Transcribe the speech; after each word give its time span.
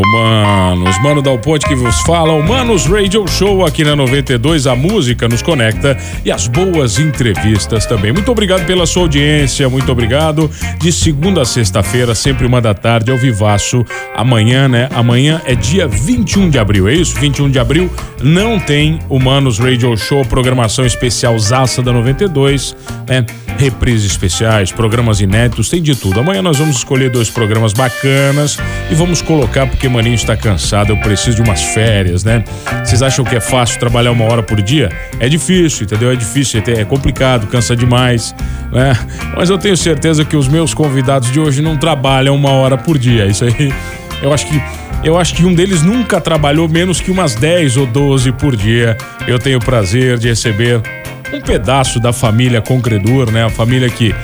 Hello, 0.00 0.12
manos. 0.12 0.98
Mano 1.02 1.20
Dal 1.20 1.38
Ponte 1.38 1.66
que 1.66 1.74
vos 1.74 2.00
fala. 2.02 2.32
O 2.32 2.42
Manos 2.42 2.86
Radio 2.86 3.26
Show 3.28 3.66
aqui 3.66 3.84
na 3.84 3.94
92. 3.94 4.66
A 4.66 4.74
música 4.74 5.28
nos 5.28 5.42
conecta 5.42 5.96
e 6.24 6.30
as 6.30 6.46
boas 6.46 6.98
entrevistas 6.98 7.84
também. 7.84 8.12
Muito 8.12 8.30
obrigado 8.30 8.64
pela 8.66 8.86
sua 8.86 9.02
audiência. 9.02 9.68
Muito 9.68 9.92
obrigado. 9.92 10.50
De 10.78 10.90
segunda 10.90 11.42
a 11.42 11.44
sexta-feira, 11.44 12.14
sempre 12.14 12.46
uma 12.46 12.60
da 12.60 12.72
tarde, 12.72 13.10
ao 13.10 13.18
vivaço. 13.18 13.84
Amanhã, 14.16 14.68
né? 14.68 14.88
Amanhã 14.94 15.42
é 15.44 15.54
dia 15.54 15.86
21 15.86 16.48
de 16.48 16.58
abril, 16.58 16.88
é 16.88 16.94
isso? 16.94 17.18
21 17.18 17.50
de 17.50 17.58
abril 17.58 17.90
não 18.22 18.58
tem 18.58 18.98
o 19.08 19.18
Manos 19.18 19.58
Radio 19.58 19.96
Show, 19.96 20.24
programação 20.24 20.84
especial 20.84 21.38
Zaça 21.38 21.82
da 21.82 21.92
92, 21.92 22.76
né? 23.08 23.24
Reprises 23.58 24.10
especiais, 24.10 24.72
programas 24.72 25.20
inéditos, 25.20 25.68
tem 25.68 25.82
de 25.82 25.94
tudo. 25.94 26.20
Amanhã 26.20 26.40
nós 26.40 26.58
vamos 26.58 26.76
escolher 26.76 27.10
dois 27.10 27.28
programas 27.28 27.72
bacanas 27.72 28.58
e 28.90 28.94
vamos 28.94 29.20
colocar 29.20 29.66
porque 29.66 29.88
Maninho 29.90 30.14
está 30.14 30.36
cansado, 30.36 30.90
eu 30.90 30.96
preciso 30.98 31.36
de 31.36 31.42
umas 31.42 31.62
férias, 31.62 32.24
né? 32.24 32.44
Vocês 32.84 33.02
acham 33.02 33.24
que 33.24 33.36
é 33.36 33.40
fácil 33.40 33.78
trabalhar 33.78 34.12
uma 34.12 34.24
hora 34.24 34.42
por 34.42 34.60
dia? 34.62 34.88
É 35.18 35.28
difícil, 35.28 35.84
entendeu? 35.84 36.10
É 36.10 36.16
difícil, 36.16 36.62
é 36.66 36.84
complicado, 36.84 37.46
cansa 37.46 37.76
demais, 37.76 38.34
né? 38.72 38.96
Mas 39.36 39.50
eu 39.50 39.58
tenho 39.58 39.76
certeza 39.76 40.24
que 40.24 40.36
os 40.36 40.48
meus 40.48 40.72
convidados 40.72 41.30
de 41.30 41.40
hoje 41.40 41.60
não 41.60 41.76
trabalham 41.76 42.34
uma 42.34 42.50
hora 42.50 42.78
por 42.78 42.96
dia. 42.96 43.26
Isso 43.26 43.44
aí, 43.44 43.72
eu 44.22 44.32
acho 44.32 44.46
que 44.46 44.60
eu 45.02 45.16
acho 45.16 45.34
que 45.34 45.46
um 45.46 45.54
deles 45.54 45.82
nunca 45.82 46.20
trabalhou 46.20 46.68
menos 46.68 47.00
que 47.00 47.10
umas 47.10 47.34
10 47.34 47.78
ou 47.78 47.86
12 47.86 48.32
por 48.32 48.54
dia. 48.54 48.96
Eu 49.26 49.38
tenho 49.38 49.58
o 49.58 49.64
prazer 49.64 50.18
de 50.18 50.28
receber 50.28 50.82
um 51.32 51.40
pedaço 51.40 51.98
da 51.98 52.12
família 52.12 52.60
Concredor, 52.60 53.30
né? 53.30 53.44
A 53.44 53.48
família 53.48 53.88
que 53.88 54.14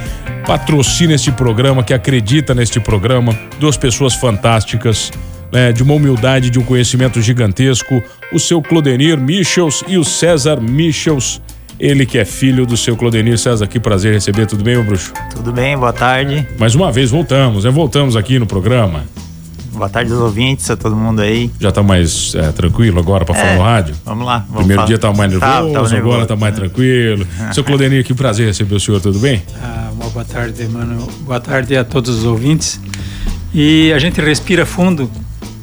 patrocina 0.46 1.14
este 1.14 1.32
programa, 1.32 1.82
que 1.82 1.94
acredita 1.94 2.54
neste 2.54 2.78
programa, 2.78 3.36
duas 3.58 3.76
pessoas 3.76 4.14
fantásticas, 4.14 5.10
né? 5.52 5.72
De 5.72 5.82
uma 5.82 5.94
humildade, 5.94 6.50
de 6.50 6.58
um 6.58 6.62
conhecimento 6.64 7.20
gigantesco, 7.20 8.02
o 8.32 8.38
seu 8.38 8.60
Clodenir 8.62 9.18
Michels 9.18 9.82
e 9.86 9.96
o 9.98 10.04
César 10.04 10.60
Michels. 10.60 11.40
Ele 11.78 12.06
que 12.06 12.16
é 12.16 12.24
filho 12.24 12.64
do 12.64 12.74
seu 12.76 12.96
Clodenir 12.96 13.36
César, 13.38 13.66
que 13.66 13.78
prazer 13.78 14.14
receber, 14.14 14.46
tudo 14.46 14.64
bem, 14.64 14.76
meu 14.76 14.84
bruxo? 14.84 15.12
Tudo 15.34 15.52
bem, 15.52 15.76
boa 15.76 15.92
tarde. 15.92 16.46
Mais 16.58 16.74
uma 16.74 16.90
vez 16.90 17.10
voltamos, 17.10 17.64
né? 17.64 17.70
Voltamos 17.70 18.16
aqui 18.16 18.38
no 18.38 18.46
programa. 18.46 19.04
Boa 19.74 19.90
tarde 19.90 20.10
aos 20.10 20.22
ouvintes, 20.22 20.70
a 20.70 20.76
todo 20.76 20.96
mundo 20.96 21.20
aí. 21.20 21.50
Já 21.60 21.70
tá 21.70 21.82
mais 21.82 22.34
é, 22.34 22.50
tranquilo 22.50 22.98
agora 22.98 23.26
para 23.26 23.36
É, 23.36 23.40
falar 23.42 23.54
no 23.56 23.62
rádio? 23.62 23.94
Vamos 24.06 24.26
lá. 24.26 24.38
Vamos 24.38 24.56
Primeiro 24.60 24.76
falar. 24.80 24.86
dia 24.86 24.98
tava 24.98 25.14
mais 25.18 25.30
nervoso, 25.30 25.52
Tava- 25.52 25.66
tava 25.70 25.86
agora 25.86 26.00
nervoso. 26.00 26.26
tá 26.28 26.36
mais 26.36 26.54
tranquilo. 26.54 27.26
Seu 27.52 27.62
Clodenir, 27.62 28.02
que 28.02 28.14
prazer 28.14 28.46
receber 28.46 28.74
o 28.74 28.80
senhor, 28.80 28.98
tudo 29.02 29.18
bem? 29.18 29.42
Ah, 29.62 29.90
uma 29.92 30.08
boa 30.08 30.24
tarde, 30.24 30.66
mano. 30.66 31.06
Boa 31.26 31.40
tarde 31.40 31.76
a 31.76 31.84
todos 31.84 32.20
os 32.20 32.24
ouvintes. 32.24 32.80
E 33.52 33.92
a 33.92 33.98
gente 33.98 34.18
respira 34.18 34.64
fundo 34.64 35.10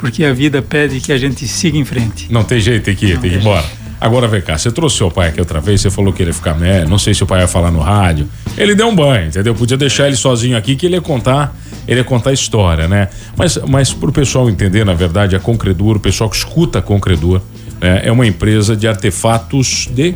porque 0.04 0.26
a 0.26 0.34
vida 0.34 0.62
pede 0.62 1.00
que 1.00 1.14
a 1.14 1.18
gente 1.18 1.48
siga 1.48 1.78
em 1.78 1.86
frente. 1.86 2.28
Não 2.30 2.44
tem 2.44 2.60
jeito, 2.60 2.84
tem 2.84 2.94
que 2.94 3.06
ir, 3.06 3.18
tem 3.20 3.30
que 3.32 3.38
ir 3.38 3.40
embora. 3.40 3.64
Agora 4.02 4.28
vem 4.28 4.42
cá, 4.42 4.58
você 4.58 4.70
trouxe 4.70 4.98
seu 4.98 5.10
pai 5.10 5.30
aqui 5.30 5.40
outra 5.40 5.62
vez, 5.62 5.80
você 5.80 5.90
falou 5.90 6.12
que 6.12 6.22
ele 6.22 6.32
ia 6.32 6.34
ficar 6.34 6.56
né? 6.56 6.84
não 6.84 6.98
sei 6.98 7.14
se 7.14 7.24
o 7.24 7.26
pai 7.26 7.40
ia 7.40 7.48
falar 7.48 7.72
no 7.72 7.80
rádio. 7.80 8.28
Ele 8.58 8.76
deu 8.76 8.90
um 8.90 8.94
banho, 8.94 9.28
entendeu? 9.28 9.56
Podia 9.56 9.78
deixar 9.78 10.08
ele 10.08 10.18
sozinho 10.18 10.58
aqui 10.58 10.76
que 10.76 10.88
ele 10.88 10.96
ia 10.96 11.02
contar, 11.02 11.56
ele 11.88 12.02
ia 12.02 12.04
contar 12.04 12.32
a 12.32 12.34
história, 12.34 12.86
né? 12.86 13.08
Mas, 13.38 13.58
mas 13.66 13.94
pro 13.94 14.12
pessoal 14.12 14.50
entender, 14.50 14.86
na 14.86 14.94
verdade, 14.94 15.38
a 15.38 15.40
Concredur, 15.40 15.96
o 15.96 16.00
pessoal 16.02 16.30
que 16.30 16.36
escuta 16.36 16.80
a 16.80 16.82
Concredur, 16.82 17.40
né, 17.80 18.02
é 18.04 18.12
uma 18.12 18.28
empresa 18.28 18.76
de 18.76 18.86
artefatos 18.86 19.88
de, 19.90 20.16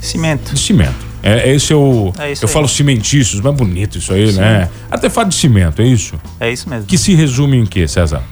Cimento. 0.00 0.52
de 0.52 0.58
cimento. 0.58 1.06
É, 1.22 1.54
esse 1.54 1.72
é 1.72 1.76
o. 1.76 2.12
É 2.18 2.32
isso 2.32 2.44
eu 2.44 2.48
aí. 2.48 2.52
falo 2.52 2.68
cimentícios, 2.68 3.40
mas 3.40 3.54
bonito 3.54 3.98
isso 3.98 4.12
aí, 4.12 4.32
né? 4.32 4.68
Artefato 4.90 5.28
de 5.28 5.36
cimento, 5.36 5.80
é 5.80 5.86
isso? 5.86 6.14
É 6.40 6.50
isso 6.50 6.68
mesmo. 6.68 6.86
Que 6.86 6.98
se 6.98 7.14
resume 7.14 7.56
em 7.56 7.66
quê, 7.66 7.86
César? 7.86 8.22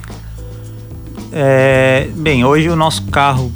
É, 1.39 2.09
bem, 2.17 2.47
hoje 2.47 2.71
o 2.71 2.75
nosso 2.75 3.03
carro 3.03 3.53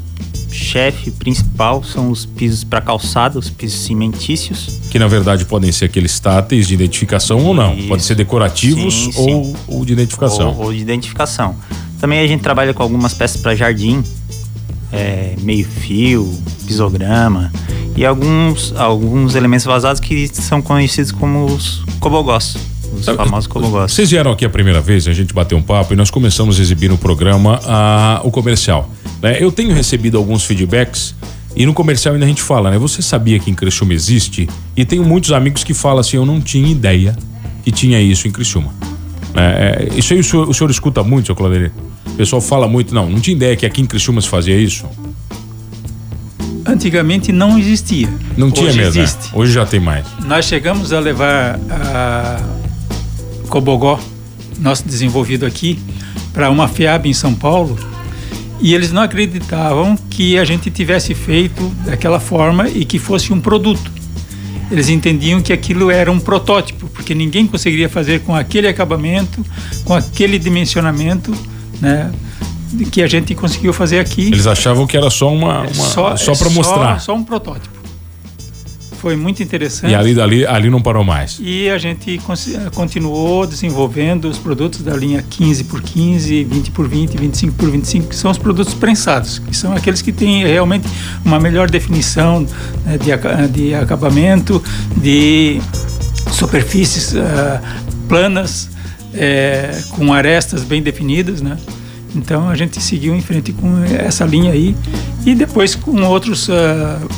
chefe 0.52 1.10
principal 1.10 1.82
são 1.82 2.10
os 2.10 2.26
pisos 2.26 2.62
para 2.62 2.78
calçada, 2.82 3.38
os 3.38 3.48
pisos 3.48 3.80
cimentícios. 3.80 4.80
Que 4.90 4.98
na 4.98 5.08
verdade 5.08 5.46
podem 5.46 5.72
ser 5.72 5.86
aqueles 5.86 6.20
táteis 6.20 6.68
de 6.68 6.74
identificação 6.74 7.42
ou 7.42 7.54
não. 7.54 7.74
Isso. 7.74 7.88
Pode 7.88 8.02
ser 8.02 8.16
decorativos 8.16 8.92
Sim, 8.92 9.12
ou, 9.16 9.44
sim. 9.44 9.56
ou 9.66 9.84
de 9.86 9.94
identificação. 9.94 10.54
Ou, 10.58 10.64
ou 10.66 10.72
de 10.74 10.78
identificação. 10.80 11.56
Também 11.98 12.18
a 12.18 12.26
gente 12.26 12.42
trabalha 12.42 12.74
com 12.74 12.82
algumas 12.82 13.14
peças 13.14 13.40
para 13.40 13.54
jardim, 13.56 14.04
é, 14.92 15.34
meio 15.40 15.64
fio, 15.64 16.38
pisograma 16.66 17.50
e 17.96 18.04
alguns, 18.04 18.74
alguns 18.76 19.34
elementos 19.34 19.64
vazados 19.64 20.00
que 20.00 20.28
são 20.28 20.60
conhecidos 20.60 21.12
como 21.12 21.46
os 21.46 21.82
cobogós, 21.98 22.58
os 22.92 23.04
famosos 23.04 23.46
cobogós. 23.46 23.92
Vocês 23.92 24.10
vieram 24.10 24.32
aqui 24.32 24.44
a 24.44 24.50
primeira 24.50 24.80
vez, 24.80 25.06
a 25.06 25.12
gente 25.12 25.32
bateu 25.32 25.56
um 25.56 25.62
papo 25.62 25.92
e 25.92 25.96
nós 25.96 26.10
começamos 26.10 26.58
a 26.58 26.62
exibir 26.62 26.88
no 26.88 26.98
programa 26.98 27.60
ah, 27.64 28.20
o 28.24 28.30
comercial. 28.30 28.90
né? 29.22 29.36
Eu 29.40 29.52
tenho 29.52 29.74
recebido 29.74 30.18
alguns 30.18 30.44
feedbacks 30.44 31.14
e 31.54 31.66
no 31.66 31.74
comercial 31.74 32.14
ainda 32.14 32.26
a 32.26 32.28
gente 32.28 32.42
fala, 32.42 32.70
né? 32.70 32.78
Você 32.78 33.02
sabia 33.02 33.38
que 33.38 33.50
em 33.50 33.54
Criciúma 33.54 33.92
existe? 33.92 34.48
E 34.76 34.84
tenho 34.84 35.04
muitos 35.04 35.32
amigos 35.32 35.64
que 35.64 35.74
falam 35.74 36.00
assim, 36.00 36.16
eu 36.16 36.26
não 36.26 36.40
tinha 36.40 36.70
ideia 36.70 37.16
que 37.64 37.70
tinha 37.70 38.00
isso 38.00 38.28
em 38.28 38.30
Criciúma. 38.30 38.72
É, 39.34 39.88
é, 39.92 39.98
isso 39.98 40.12
aí 40.12 40.20
o 40.20 40.24
senhor, 40.24 40.48
o 40.48 40.54
senhor 40.54 40.70
escuta 40.70 41.02
muito, 41.02 41.26
seu 41.26 41.34
Claudio? 41.34 41.72
O 42.06 42.10
pessoal 42.12 42.40
fala 42.40 42.68
muito, 42.68 42.94
não, 42.94 43.08
não 43.08 43.20
tinha 43.20 43.36
ideia 43.36 43.56
que 43.56 43.66
aqui 43.66 43.80
em 43.80 43.86
Criciúma 43.86 44.20
se 44.20 44.28
fazia 44.28 44.56
isso? 44.56 44.86
Antigamente 46.66 47.32
não 47.32 47.58
existia. 47.58 48.08
Não 48.36 48.50
tinha 48.50 48.68
Hoje 48.68 48.78
mesmo, 48.78 48.94
né? 48.94 49.02
existe. 49.02 49.30
Hoje 49.32 49.52
já 49.52 49.66
tem 49.66 49.80
mais. 49.80 50.06
Nós 50.24 50.44
chegamos 50.44 50.92
a 50.92 51.00
levar 51.00 51.58
a 51.70 52.59
Cobogó, 53.50 53.98
nosso 54.58 54.86
desenvolvido 54.86 55.44
aqui, 55.44 55.78
para 56.32 56.48
uma 56.48 56.68
FEAB 56.68 57.06
em 57.06 57.12
São 57.12 57.34
Paulo. 57.34 57.76
E 58.60 58.74
eles 58.74 58.92
não 58.92 59.02
acreditavam 59.02 59.96
que 60.08 60.38
a 60.38 60.44
gente 60.44 60.70
tivesse 60.70 61.14
feito 61.14 61.62
daquela 61.84 62.20
forma 62.20 62.68
e 62.68 62.84
que 62.84 62.98
fosse 62.98 63.32
um 63.32 63.40
produto. 63.40 63.90
Eles 64.70 64.88
entendiam 64.88 65.40
que 65.40 65.52
aquilo 65.52 65.90
era 65.90 66.12
um 66.12 66.20
protótipo, 66.20 66.86
porque 66.88 67.14
ninguém 67.14 67.46
conseguiria 67.46 67.88
fazer 67.88 68.20
com 68.20 68.36
aquele 68.36 68.68
acabamento, 68.68 69.44
com 69.84 69.94
aquele 69.94 70.38
dimensionamento, 70.38 71.34
né, 71.80 72.12
que 72.92 73.02
a 73.02 73.08
gente 73.08 73.34
conseguiu 73.34 73.72
fazer 73.72 73.98
aqui. 73.98 74.26
Eles 74.26 74.46
achavam 74.46 74.86
que 74.86 74.96
era 74.96 75.10
só 75.10 75.32
uma, 75.32 75.62
uma 75.62 75.72
só, 75.72 76.14
é 76.14 76.36
para 76.36 76.50
mostrar. 76.50 77.00
Só 77.00 77.14
um 77.14 77.24
protótipo. 77.24 77.79
Foi 79.00 79.16
muito 79.16 79.42
interessante. 79.42 79.92
E 79.92 79.94
ali, 79.94 80.20
ali, 80.20 80.46
ali 80.46 80.68
não 80.68 80.82
parou 80.82 81.02
mais. 81.02 81.40
E 81.42 81.70
a 81.70 81.78
gente 81.78 82.20
continuou 82.74 83.46
desenvolvendo 83.46 84.26
os 84.26 84.36
produtos 84.36 84.82
da 84.82 84.94
linha 84.94 85.24
15 85.28 85.64
por 85.64 85.80
15, 85.80 86.44
20 86.44 86.70
por 86.70 86.86
20, 86.86 87.16
25 87.16 87.54
por 87.54 87.70
25, 87.70 88.08
que 88.08 88.14
são 88.14 88.30
os 88.30 88.36
produtos 88.36 88.74
prensados, 88.74 89.38
que 89.38 89.56
são 89.56 89.72
aqueles 89.72 90.02
que 90.02 90.12
têm 90.12 90.44
realmente 90.44 90.86
uma 91.24 91.40
melhor 91.40 91.70
definição 91.70 92.46
né, 92.84 92.98
de, 92.98 93.48
de 93.48 93.74
acabamento, 93.74 94.62
de 94.98 95.62
superfícies 96.30 97.16
ah, 97.16 97.62
planas, 98.06 98.68
eh, 99.14 99.80
com 99.92 100.12
arestas 100.12 100.62
bem 100.62 100.82
definidas, 100.82 101.40
né? 101.40 101.56
Então 102.14 102.50
a 102.50 102.54
gente 102.54 102.82
seguiu 102.82 103.14
em 103.14 103.22
frente 103.22 103.50
com 103.50 103.82
essa 103.84 104.26
linha 104.26 104.52
aí 104.52 104.76
e 105.24 105.34
depois 105.34 105.74
com 105.74 106.02
outros 106.02 106.48
uh, 106.48 106.52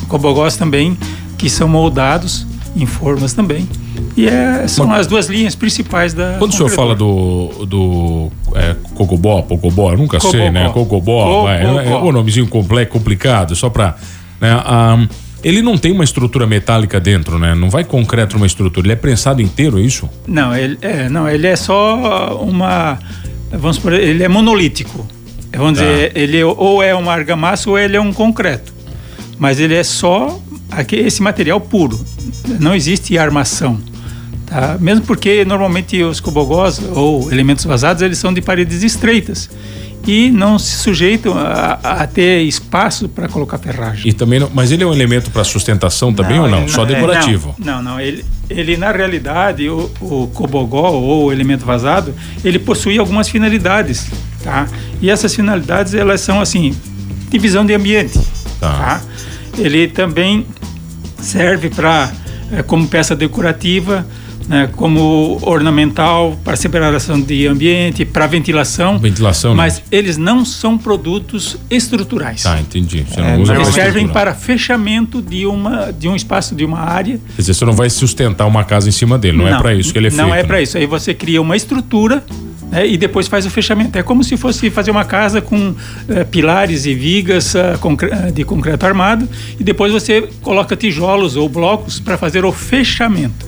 cobogós 0.08 0.56
também 0.56 0.96
que 1.42 1.50
são 1.50 1.66
moldados 1.66 2.46
em 2.76 2.86
formas 2.86 3.32
também. 3.32 3.68
E 4.16 4.28
é, 4.28 4.64
são 4.68 4.86
Mas- 4.86 5.00
as 5.00 5.06
duas 5.08 5.26
linhas 5.26 5.56
principais 5.56 6.14
da. 6.14 6.36
Quando 6.38 6.52
o 6.52 6.54
senhor 6.54 6.68
fala 6.70 6.94
do, 6.94 7.66
do 7.66 8.30
é, 8.54 8.76
Cocobó, 8.94 9.42
Pocobó, 9.42 9.90
eu 9.92 9.98
nunca 9.98 10.20
sei, 10.20 10.30
Cobogó. 10.30 10.50
né? 10.52 10.70
Cocobó. 10.72 11.48
é, 11.50 11.66
o 11.96 12.12
nomezinho 12.12 12.46
complexo, 12.46 12.92
complicado, 12.92 13.56
só 13.56 13.68
pra. 13.68 13.96
Né, 14.40 14.52
ah, 14.52 15.04
ele 15.42 15.60
não 15.62 15.76
tem 15.76 15.90
uma 15.90 16.04
estrutura 16.04 16.46
metálica 16.46 17.00
dentro, 17.00 17.40
né? 17.40 17.56
Não 17.56 17.68
vai 17.68 17.82
concreto 17.82 18.36
numa 18.36 18.46
estrutura, 18.46 18.86
ele 18.86 18.92
é 18.92 18.96
prensado 18.96 19.42
inteiro, 19.42 19.80
é 19.80 19.82
isso? 19.82 20.08
Não, 20.28 20.54
ele 20.54 20.78
é, 20.80 21.08
não, 21.08 21.28
ele 21.28 21.48
é 21.48 21.56
só 21.56 22.38
uma. 22.40 23.00
Vamos 23.50 23.78
por 23.80 23.92
ele 23.92 24.22
é 24.22 24.28
monolítico. 24.28 25.04
Vamos 25.52 25.80
Tá. 25.80 25.84
dizer, 25.84 26.12
ele 26.14 26.44
ou 26.44 26.80
é 26.80 26.94
uma 26.94 27.12
argamassa 27.12 27.68
ou 27.68 27.76
ele 27.76 27.96
é 27.96 28.00
um 28.00 28.12
concreto. 28.12 28.72
mas 29.38 29.58
ele 29.58 29.74
é 29.74 29.82
só 29.82 30.38
esse 30.92 31.22
material 31.22 31.60
puro. 31.60 31.98
Não 32.58 32.74
existe 32.74 33.16
armação. 33.18 33.78
Tá? 34.46 34.76
Mesmo 34.80 35.04
porque 35.06 35.44
normalmente 35.44 36.02
os 36.02 36.20
cobogós 36.20 36.80
ou 36.94 37.30
elementos 37.32 37.64
vazados 37.64 38.02
eles 38.02 38.18
são 38.18 38.32
de 38.34 38.42
paredes 38.42 38.82
estreitas 38.82 39.48
e 40.06 40.30
não 40.30 40.58
se 40.58 40.76
sujeitam 40.76 41.34
a, 41.38 41.78
a 41.82 42.06
ter 42.06 42.42
espaço 42.42 43.08
para 43.08 43.28
colocar 43.28 43.58
ferragem. 43.58 44.08
E 44.08 44.12
também 44.12 44.40
não, 44.40 44.50
mas 44.52 44.72
ele 44.72 44.82
é 44.82 44.86
um 44.86 44.92
elemento 44.92 45.30
para 45.30 45.44
sustentação 45.44 46.12
também 46.12 46.36
não, 46.36 46.44
ou 46.44 46.50
não? 46.50 46.68
Só 46.68 46.84
decorativo? 46.84 47.54
É, 47.60 47.64
não, 47.64 47.76
não, 47.76 47.92
não, 47.92 48.00
Ele, 48.00 48.24
ele 48.50 48.76
na 48.76 48.90
realidade 48.90 49.68
o, 49.68 49.90
o 50.00 50.26
cobogó 50.34 50.90
ou 50.90 51.26
o 51.26 51.32
elemento 51.32 51.64
vazado 51.64 52.14
ele 52.44 52.58
possui 52.58 52.98
algumas 52.98 53.28
finalidades, 53.28 54.10
tá? 54.42 54.66
E 55.00 55.08
essas 55.08 55.34
finalidades 55.34 55.94
elas 55.94 56.20
são 56.20 56.40
assim 56.40 56.74
divisão 57.30 57.64
de 57.64 57.72
ambiente, 57.72 58.18
tá? 58.60 58.70
tá? 58.70 59.02
Ele 59.56 59.86
também 59.86 60.46
serve 61.22 61.70
para 61.70 62.12
é, 62.52 62.62
como 62.62 62.86
peça 62.86 63.16
decorativa 63.16 64.06
né, 64.48 64.68
como 64.76 65.38
ornamental, 65.42 66.38
para 66.44 66.56
separação 66.56 67.20
de 67.20 67.46
ambiente, 67.46 68.04
para 68.04 68.26
ventilação. 68.26 68.98
Ventilação, 68.98 69.54
Mas 69.54 69.78
não. 69.78 69.84
eles 69.90 70.16
não 70.16 70.44
são 70.44 70.76
produtos 70.76 71.56
estruturais. 71.70 72.44
Ah, 72.46 72.60
entendi. 72.60 73.04
Você 73.08 73.20
não 73.20 73.28
é, 73.28 73.38
usa 73.38 73.54
eles 73.54 73.68
servem 73.68 74.08
para 74.08 74.34
fechamento 74.34 75.22
de, 75.22 75.46
uma, 75.46 75.92
de 75.92 76.08
um 76.08 76.16
espaço, 76.16 76.54
de 76.54 76.64
uma 76.64 76.80
área. 76.80 77.18
Quer 77.36 77.42
dizer, 77.42 77.54
você 77.54 77.64
não 77.64 77.72
vai 77.72 77.90
sustentar 77.90 78.46
uma 78.46 78.64
casa 78.64 78.88
em 78.88 78.92
cima 78.92 79.18
dele, 79.18 79.38
não, 79.38 79.46
é 79.46 79.50
não 79.50 79.58
é 79.58 79.60
para 79.60 79.74
isso 79.74 79.92
que 79.92 79.98
ele 79.98 80.08
é 80.08 80.10
feito. 80.10 80.22
Não 80.22 80.34
é 80.34 80.42
para 80.42 80.56
né? 80.56 80.62
isso. 80.62 80.76
Aí 80.76 80.86
você 80.86 81.14
cria 81.14 81.40
uma 81.40 81.56
estrutura 81.56 82.22
né, 82.72 82.88
e 82.88 82.96
depois 82.96 83.28
faz 83.28 83.44
o 83.44 83.50
fechamento. 83.50 83.98
É 83.98 84.02
como 84.02 84.24
se 84.24 84.36
fosse 84.38 84.70
fazer 84.70 84.90
uma 84.90 85.04
casa 85.04 85.42
com 85.42 85.74
eh, 86.08 86.24
pilares 86.24 86.86
e 86.86 86.94
vigas 86.94 87.54
uh, 87.54 88.32
de 88.32 88.44
concreto 88.44 88.86
armado 88.86 89.28
e 89.60 89.62
depois 89.62 89.92
você 89.92 90.26
coloca 90.40 90.74
tijolos 90.74 91.36
ou 91.36 91.48
blocos 91.50 92.00
para 92.00 92.16
fazer 92.16 92.46
o 92.46 92.50
fechamento. 92.50 93.46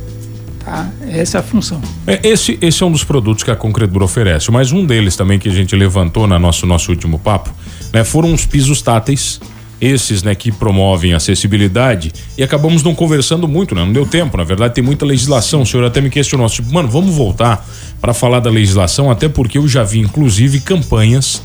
Tá? 0.62 0.90
Essa 1.08 1.38
é 1.38 1.40
a 1.40 1.42
função. 1.42 1.80
É, 2.06 2.20
esse, 2.22 2.58
esse 2.60 2.82
é 2.82 2.86
um 2.86 2.92
dos 2.92 3.04
produtos 3.04 3.42
que 3.42 3.50
a 3.50 3.56
Concredura 3.56 4.04
oferece, 4.04 4.50
mas 4.50 4.72
um 4.72 4.84
deles 4.84 5.16
também 5.16 5.38
que 5.38 5.48
a 5.48 5.52
gente 5.52 5.74
levantou 5.74 6.26
na 6.26 6.38
nosso, 6.38 6.66
nosso 6.66 6.90
último 6.90 7.18
papo 7.18 7.50
né, 7.92 8.04
foram 8.04 8.32
os 8.32 8.44
pisos 8.44 8.82
táteis 8.82 9.40
esses 9.80 10.22
né, 10.22 10.34
que 10.34 10.50
promovem 10.50 11.12
acessibilidade 11.12 12.12
e 12.38 12.42
acabamos 12.42 12.82
não 12.82 12.94
conversando 12.94 13.46
muito, 13.46 13.74
né? 13.74 13.84
Não 13.84 13.92
deu 13.92 14.06
tempo, 14.06 14.36
na 14.36 14.44
verdade 14.44 14.74
tem 14.74 14.82
muita 14.82 15.04
legislação. 15.04 15.62
O 15.62 15.66
senhor 15.66 15.84
até 15.84 16.00
me 16.00 16.10
questionou, 16.10 16.48
tipo, 16.48 16.72
mano, 16.72 16.88
vamos 16.88 17.14
voltar 17.14 17.66
para 18.04 18.12
falar 18.12 18.40
da 18.40 18.50
legislação, 18.50 19.10
até 19.10 19.30
porque 19.30 19.56
eu 19.56 19.66
já 19.66 19.82
vi 19.82 19.98
inclusive 19.98 20.60
campanhas 20.60 21.42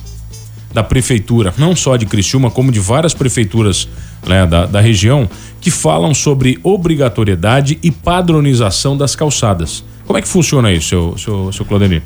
da 0.73 0.83
prefeitura, 0.83 1.53
não 1.57 1.73
só 1.73 1.95
de 1.95 2.05
Criciúma, 2.05 2.51
como 2.51 2.69
de 2.69 2.81
várias 2.81 3.13
prefeituras 3.13 3.87
né, 4.27 4.45
da, 4.45 4.65
da 4.65 4.81
região, 4.81 5.29
que 5.61 5.71
falam 5.71 6.13
sobre 6.13 6.59
obrigatoriedade 6.61 7.79
e 7.81 7.89
padronização 7.89 8.97
das 8.97 9.15
calçadas. 9.15 9.85
Como 10.05 10.19
é 10.19 10.21
que 10.21 10.27
funciona 10.27 10.69
isso, 10.69 10.89
seu, 10.89 11.17
seu, 11.17 11.53
seu 11.53 11.65
Claudenir? 11.65 12.03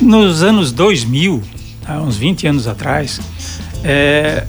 Nos 0.00 0.42
anos 0.42 0.72
2000, 0.72 1.40
há 1.86 2.00
uns 2.00 2.16
20 2.16 2.48
anos 2.48 2.66
atrás, 2.66 3.20
é, 3.84 4.44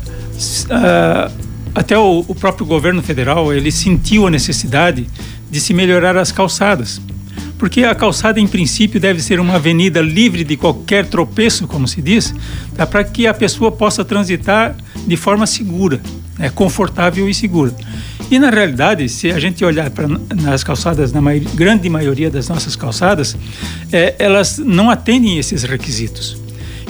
uh, 0.65 1.31
até 1.75 1.95
o, 1.95 2.25
o 2.27 2.33
próprio 2.33 2.65
governo 2.65 3.03
federal 3.03 3.53
ele 3.53 3.71
sentiu 3.71 4.25
a 4.25 4.31
necessidade 4.31 5.07
de 5.51 5.59
se 5.59 5.71
melhorar 5.71 6.17
as 6.17 6.31
calçadas 6.31 6.99
porque 7.63 7.85
a 7.85 7.95
calçada, 7.95 8.41
em 8.41 8.45
princípio, 8.45 8.99
deve 8.99 9.21
ser 9.21 9.39
uma 9.39 9.55
avenida 9.55 10.01
livre 10.01 10.43
de 10.43 10.57
qualquer 10.57 11.05
tropeço, 11.05 11.65
como 11.65 11.87
se 11.87 12.01
diz, 12.01 12.35
tá? 12.75 12.85
para 12.85 13.05
que 13.05 13.25
a 13.25 13.33
pessoa 13.33 13.71
possa 13.71 14.03
transitar 14.03 14.75
de 15.07 15.15
forma 15.15 15.47
segura, 15.47 16.01
né? 16.37 16.49
confortável 16.49 17.29
e 17.29 17.33
segura. 17.33 17.73
E 18.29 18.37
na 18.37 18.49
realidade, 18.49 19.07
se 19.07 19.31
a 19.31 19.39
gente 19.39 19.63
olhar 19.63 19.89
para 19.91 20.09
nas 20.09 20.61
calçadas, 20.61 21.13
na 21.13 21.21
grande 21.55 21.87
maioria 21.89 22.29
das 22.29 22.49
nossas 22.49 22.75
calçadas, 22.75 23.37
é, 23.93 24.13
elas 24.19 24.57
não 24.57 24.89
atendem 24.89 25.37
esses 25.37 25.63
requisitos. 25.63 26.35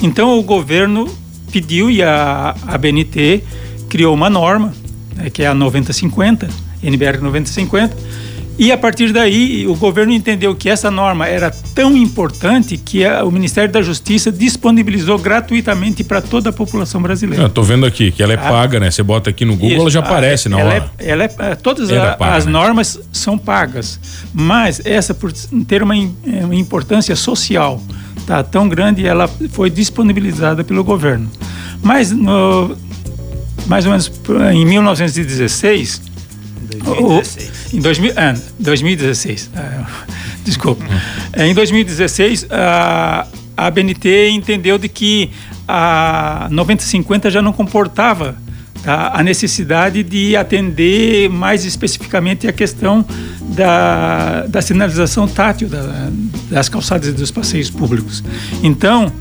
Então 0.01 0.39
o 0.39 0.41
governo 0.41 1.07
pediu 1.51 1.91
e 1.91 2.01
a, 2.01 2.55
a 2.65 2.77
BNT 2.79 3.43
criou 3.89 4.11
uma 4.15 4.27
norma, 4.27 4.73
né, 5.15 5.29
que 5.29 5.43
é 5.43 5.45
a 5.45 5.53
9050, 5.53 6.49
NBR 6.81 7.19
9050, 7.21 8.22
e 8.57 8.71
a 8.71 8.77
partir 8.77 9.11
daí, 9.11 9.65
o 9.67 9.75
governo 9.75 10.13
entendeu 10.13 10.55
que 10.55 10.69
essa 10.69 10.91
norma 10.91 11.27
era 11.27 11.50
tão 11.73 11.97
importante 11.97 12.77
que 12.77 13.03
a, 13.03 13.23
o 13.23 13.31
Ministério 13.31 13.71
da 13.71 13.81
Justiça 13.81 14.31
disponibilizou 14.31 15.17
gratuitamente 15.17 16.03
para 16.03 16.21
toda 16.21 16.51
a 16.51 16.53
população 16.53 17.01
brasileira. 17.01 17.47
Estou 17.47 17.63
vendo 17.63 17.85
aqui 17.85 18.11
que 18.11 18.21
ela 18.21 18.33
é 18.33 18.38
ah, 18.38 18.50
paga, 18.50 18.79
né? 18.79 18.91
Você 18.91 19.01
bota 19.01 19.31
aqui 19.31 19.44
no 19.44 19.53
Google, 19.53 19.69
Isso, 19.69 19.81
ela 19.81 19.89
já 19.89 20.00
aparece 20.01 20.50
na 20.50 20.59
ela 20.59 20.69
hora. 20.69 20.91
É, 21.00 21.09
ela 21.09 21.23
é, 21.23 21.35
é 21.39 21.55
todas 21.55 21.91
a, 21.91 22.15
paga, 22.15 22.35
as 22.35 22.45
né? 22.45 22.51
normas 22.51 23.00
são 23.11 23.38
pagas, 23.38 24.00
mas 24.31 24.81
essa 24.85 25.13
por 25.13 25.33
ter 25.67 25.81
uma, 25.81 25.95
é, 25.95 26.45
uma 26.45 26.56
importância 26.56 27.15
social 27.15 27.81
tá, 28.27 28.44
tão 28.44 28.69
grande, 28.69 29.06
ela 29.06 29.27
foi 29.49 29.69
disponibilizada 29.69 30.63
pelo 30.63 30.83
governo. 30.83 31.29
Mas 31.81 32.11
no, 32.11 32.77
mais 33.65 33.85
ou 33.85 33.91
menos 33.91 34.11
em 34.53 34.65
1916 34.65 36.13
2016. 36.81 37.49
O, 37.49 37.62
em 37.73 37.81
2000, 37.81 38.13
ah, 38.15 38.35
2016. 38.59 39.49
Ah, 39.55 39.85
desculpa. 40.45 40.85
Em 41.35 41.53
2016, 41.53 42.47
a, 42.51 43.27
a 43.57 43.71
BNT 43.71 44.29
entendeu 44.29 44.77
de 44.77 44.87
que 44.87 45.31
a 45.67 46.47
9050 46.51 47.31
já 47.31 47.41
não 47.41 47.51
comportava 47.51 48.35
tá, 48.83 49.11
a 49.15 49.23
necessidade 49.23 50.03
de 50.03 50.35
atender 50.35 51.29
mais 51.29 51.65
especificamente 51.65 52.47
a 52.47 52.53
questão 52.53 53.03
da, 53.41 54.45
da 54.47 54.61
sinalização 54.61 55.27
tátil 55.27 55.67
da, 55.67 56.09
das 56.51 56.69
calçadas 56.69 57.07
e 57.07 57.11
dos 57.11 57.31
passeios 57.31 57.71
públicos. 57.71 58.23
Então, 58.61 59.11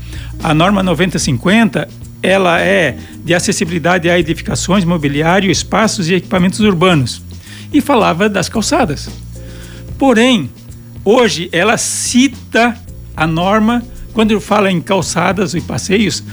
a 0.43 0.53
norma 0.53 0.83
9050 0.83 1.87
ela 2.21 2.59
é 2.61 2.97
de 3.25 3.33
acessibilidade 3.33 4.09
a 4.09 4.17
edificações, 4.17 4.85
mobiliário, 4.85 5.51
espaços 5.51 6.07
e 6.07 6.13
equipamentos 6.13 6.59
urbanos 6.61 7.21
e 7.73 7.81
falava 7.81 8.29
das 8.29 8.47
calçadas. 8.47 9.09
Porém, 9.97 10.49
hoje 11.03 11.49
ela 11.51 11.77
cita 11.77 12.77
a 13.15 13.27
norma, 13.27 13.83
quando 14.13 14.39
fala 14.39 14.71
em 14.71 14.79
calçadas 14.79 15.53
e 15.53 15.61
passeios, 15.61 16.23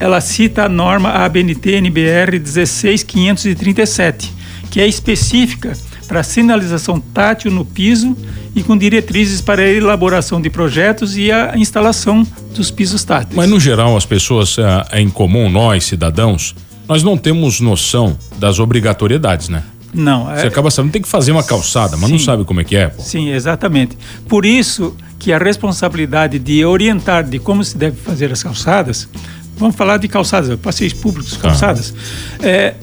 ela 0.00 0.20
cita 0.20 0.64
a 0.64 0.68
norma 0.68 1.10
ABNT 1.10 1.72
NBR 1.72 2.38
16537, 2.38 4.32
que 4.70 4.80
é 4.80 4.86
específica 4.86 5.76
para 6.06 6.22
sinalização 6.22 7.00
tátil 7.00 7.50
no 7.50 7.64
piso 7.64 8.16
e 8.54 8.62
com 8.62 8.76
diretrizes 8.76 9.40
para 9.40 9.62
a 9.62 9.68
elaboração 9.68 10.40
de 10.40 10.48
projetos 10.48 11.16
e 11.16 11.32
a 11.32 11.56
instalação 11.56 12.26
dos 12.54 12.70
pisos 12.70 13.02
táteis. 13.04 13.34
Mas 13.34 13.50
no 13.50 13.58
geral 13.58 13.96
as 13.96 14.06
pessoas 14.06 14.56
é, 14.58 14.98
é 14.98 15.00
em 15.00 15.10
comum 15.10 15.50
nós 15.50 15.84
cidadãos 15.84 16.54
nós 16.88 17.02
não 17.02 17.16
temos 17.16 17.60
noção 17.60 18.16
das 18.38 18.60
obrigatoriedades, 18.60 19.48
né? 19.48 19.64
Não. 19.96 20.26
Você 20.26 20.44
é... 20.44 20.48
acaba 20.48 20.70
sabendo, 20.70 20.92
tem 20.92 21.02
que 21.02 21.08
fazer 21.08 21.32
uma 21.32 21.42
calçada, 21.42 21.96
mas 21.96 22.06
Sim. 22.06 22.12
não 22.12 22.18
sabe 22.18 22.44
como 22.44 22.60
é 22.60 22.64
que 22.64 22.76
é. 22.76 22.88
Pô. 22.88 23.02
Sim, 23.02 23.30
exatamente. 23.30 23.96
Por 24.28 24.44
isso 24.44 24.94
que 25.18 25.32
a 25.32 25.38
responsabilidade 25.38 26.38
de 26.38 26.64
orientar 26.64 27.24
de 27.24 27.38
como 27.38 27.64
se 27.64 27.76
deve 27.76 27.96
fazer 27.96 28.30
as 28.30 28.42
calçadas, 28.42 29.08
vamos 29.56 29.74
falar 29.74 29.96
de 29.96 30.06
calçadas, 30.06 30.54
passeios 30.60 30.92
públicos, 30.92 31.32
tá. 31.32 31.48
calçadas, 31.48 31.94
ah. 32.38 32.46
é, 32.46 32.74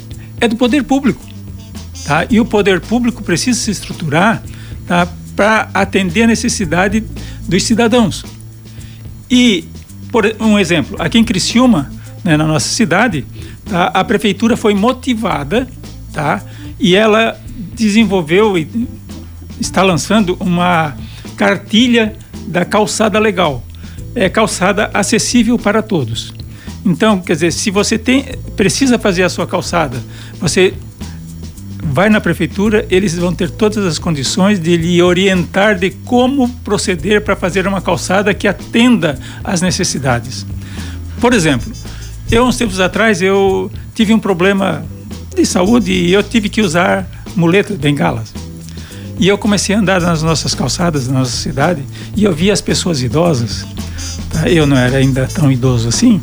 é 0.42 0.48
do 0.48 0.56
poder 0.56 0.84
público. 0.84 1.22
Tá? 2.06 2.26
E 2.30 2.40
o 2.40 2.46
poder 2.46 2.82
público 2.82 3.24
precisa 3.24 3.60
se 3.60 3.70
estruturar 3.70 4.44
tá? 4.88 5.08
para 5.36 5.70
atender 5.74 6.24
a 6.24 6.28
necessidade 6.28 7.04
dos 7.48 7.64
cidadãos. 7.64 8.26
E, 9.30 9.66
por 10.12 10.26
um 10.40 10.58
exemplo, 10.58 10.96
aqui 11.00 11.20
em 11.20 11.24
Criciúma, 11.24 11.92
né, 12.24 12.36
na 12.36 12.46
nossa 12.46 12.68
cidade, 12.68 13.24
tá? 13.66 13.86
a 13.94 14.04
prefeitura 14.04 14.58
foi 14.58 14.74
motivada 14.74 15.68
tá? 16.14 16.42
E 16.84 16.98
ela 16.98 17.40
desenvolveu 17.74 18.58
e 18.58 18.68
está 19.58 19.82
lançando 19.82 20.36
uma 20.38 20.98
cartilha 21.38 22.14
da 22.46 22.66
calçada 22.66 23.18
legal. 23.18 23.64
É 24.14 24.28
calçada 24.28 24.92
acessível 24.94 25.58
para 25.58 25.82
todos. 25.82 26.34
Então, 26.86 27.22
quer 27.22 27.36
dizer, 27.36 27.54
se 27.54 27.72
você 27.72 27.98
tem, 27.98 28.26
precisa 28.58 29.00
fazer 29.00 29.24
a 29.24 29.30
sua 29.30 29.48
calçada, 29.48 30.04
você 30.42 30.74
vai 31.82 32.10
na 32.10 32.20
prefeitura, 32.20 32.86
eles 32.90 33.18
vão 33.18 33.34
ter 33.34 33.50
todas 33.50 33.86
as 33.86 33.98
condições 33.98 34.60
de 34.60 34.76
lhe 34.76 35.02
orientar 35.02 35.80
de 35.80 35.90
como 35.90 36.50
proceder 36.66 37.22
para 37.22 37.38
fazer 37.38 37.66
uma 37.66 37.80
calçada 37.80 38.34
que 38.34 38.46
atenda 38.46 39.18
às 39.42 39.62
necessidades. 39.62 40.46
Por 41.22 41.32
exemplo, 41.32 41.72
eu 42.30 42.44
uns 42.44 42.58
tempos 42.58 42.82
atrás 42.82 43.22
eu 43.22 43.72
tive 43.96 44.14
um 44.14 44.20
problema 44.20 44.86
de 45.34 45.46
saúde 45.46 45.92
e 45.92 46.14
eu 46.14 46.24
tive 46.24 46.50
que 46.50 46.62
usar 46.62 47.08
muletas, 47.36 47.78
bengalas. 47.78 48.34
E 49.20 49.28
eu 49.28 49.38
comecei 49.38 49.76
a 49.76 49.80
andar 49.80 50.02
nas 50.02 50.24
nossas 50.24 50.56
calçadas, 50.56 51.08
na 51.08 51.20
nossa 51.20 51.36
cidade, 51.38 51.84
e 52.16 52.24
eu 52.24 52.34
via 52.34 52.52
as 52.52 52.62
pessoas 52.62 53.02
idosas. 53.02 53.66
Tá? 54.32 54.50
Eu 54.50 54.66
não 54.66 54.76
era 54.76 54.98
ainda 54.98 55.28
tão 55.28 55.52
idoso 55.52 55.88
assim, 55.88 56.20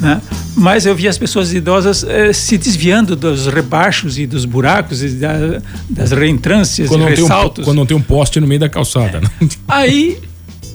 Né? 0.00 0.20
Mas 0.56 0.84
eu 0.84 0.94
vi 0.94 1.06
as 1.08 1.16
pessoas 1.16 1.54
idosas 1.54 2.04
eh, 2.04 2.32
se 2.32 2.58
desviando 2.58 3.14
dos 3.16 3.46
rebaixos 3.46 4.18
e 4.18 4.26
dos 4.26 4.44
buracos 4.44 5.02
e 5.02 5.08
da, 5.10 5.62
das 5.88 6.10
reentrâncias 6.10 6.88
Quando 6.88 7.02
e 7.02 7.04
não, 7.04 7.14
tem 7.14 7.24
um, 7.24 7.26
ressaltos. 7.26 7.64
quando 7.64 7.76
não 7.78 7.86
tem 7.86 7.96
um 7.96 8.02
poste 8.02 8.38
no 8.40 8.46
meio 8.46 8.60
da 8.60 8.68
calçada. 8.68 9.20
né? 9.20 9.28
Aí, 9.68 10.18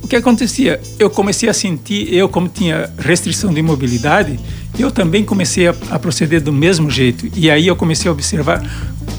o 0.01 0.07
que 0.07 0.15
acontecia? 0.15 0.79
Eu 0.97 1.09
comecei 1.09 1.47
a 1.49 1.53
sentir, 1.53 2.11
eu 2.11 2.27
como 2.29 2.47
tinha 2.47 2.89
restrição 2.97 3.53
de 3.53 3.61
mobilidade, 3.61 4.39
eu 4.77 4.91
também 4.91 5.23
comecei 5.23 5.67
a, 5.67 5.75
a 5.89 5.99
proceder 5.99 6.41
do 6.41 6.51
mesmo 6.53 6.89
jeito. 6.89 7.27
E 7.35 7.49
aí 7.49 7.67
eu 7.67 7.75
comecei 7.75 8.09
a 8.09 8.11
observar 8.11 8.61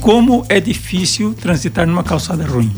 como 0.01 0.45
é 0.49 0.61
difícil 0.61 1.35
transitar 1.35 1.87
numa 1.87 2.03
calçada 2.03 2.45
ruim. 2.45 2.73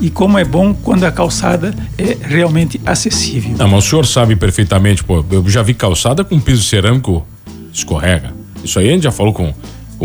E 0.00 0.10
como 0.10 0.38
é 0.38 0.44
bom 0.44 0.74
quando 0.74 1.04
a 1.04 1.12
calçada 1.12 1.74
é 1.96 2.16
realmente 2.20 2.80
acessível. 2.84 3.54
Não, 3.56 3.68
mas 3.68 3.84
o 3.84 3.88
senhor 3.88 4.06
sabe 4.06 4.34
perfeitamente, 4.34 5.04
pô, 5.04 5.24
eu 5.30 5.48
já 5.48 5.62
vi 5.62 5.74
calçada 5.74 6.24
com 6.24 6.40
piso 6.40 6.62
cerâmico 6.62 7.24
escorrega. 7.72 8.32
Isso 8.64 8.78
aí 8.78 8.88
a 8.88 8.92
gente 8.92 9.04
já 9.04 9.12
falou 9.12 9.32
com, 9.32 9.52
com 9.52 9.54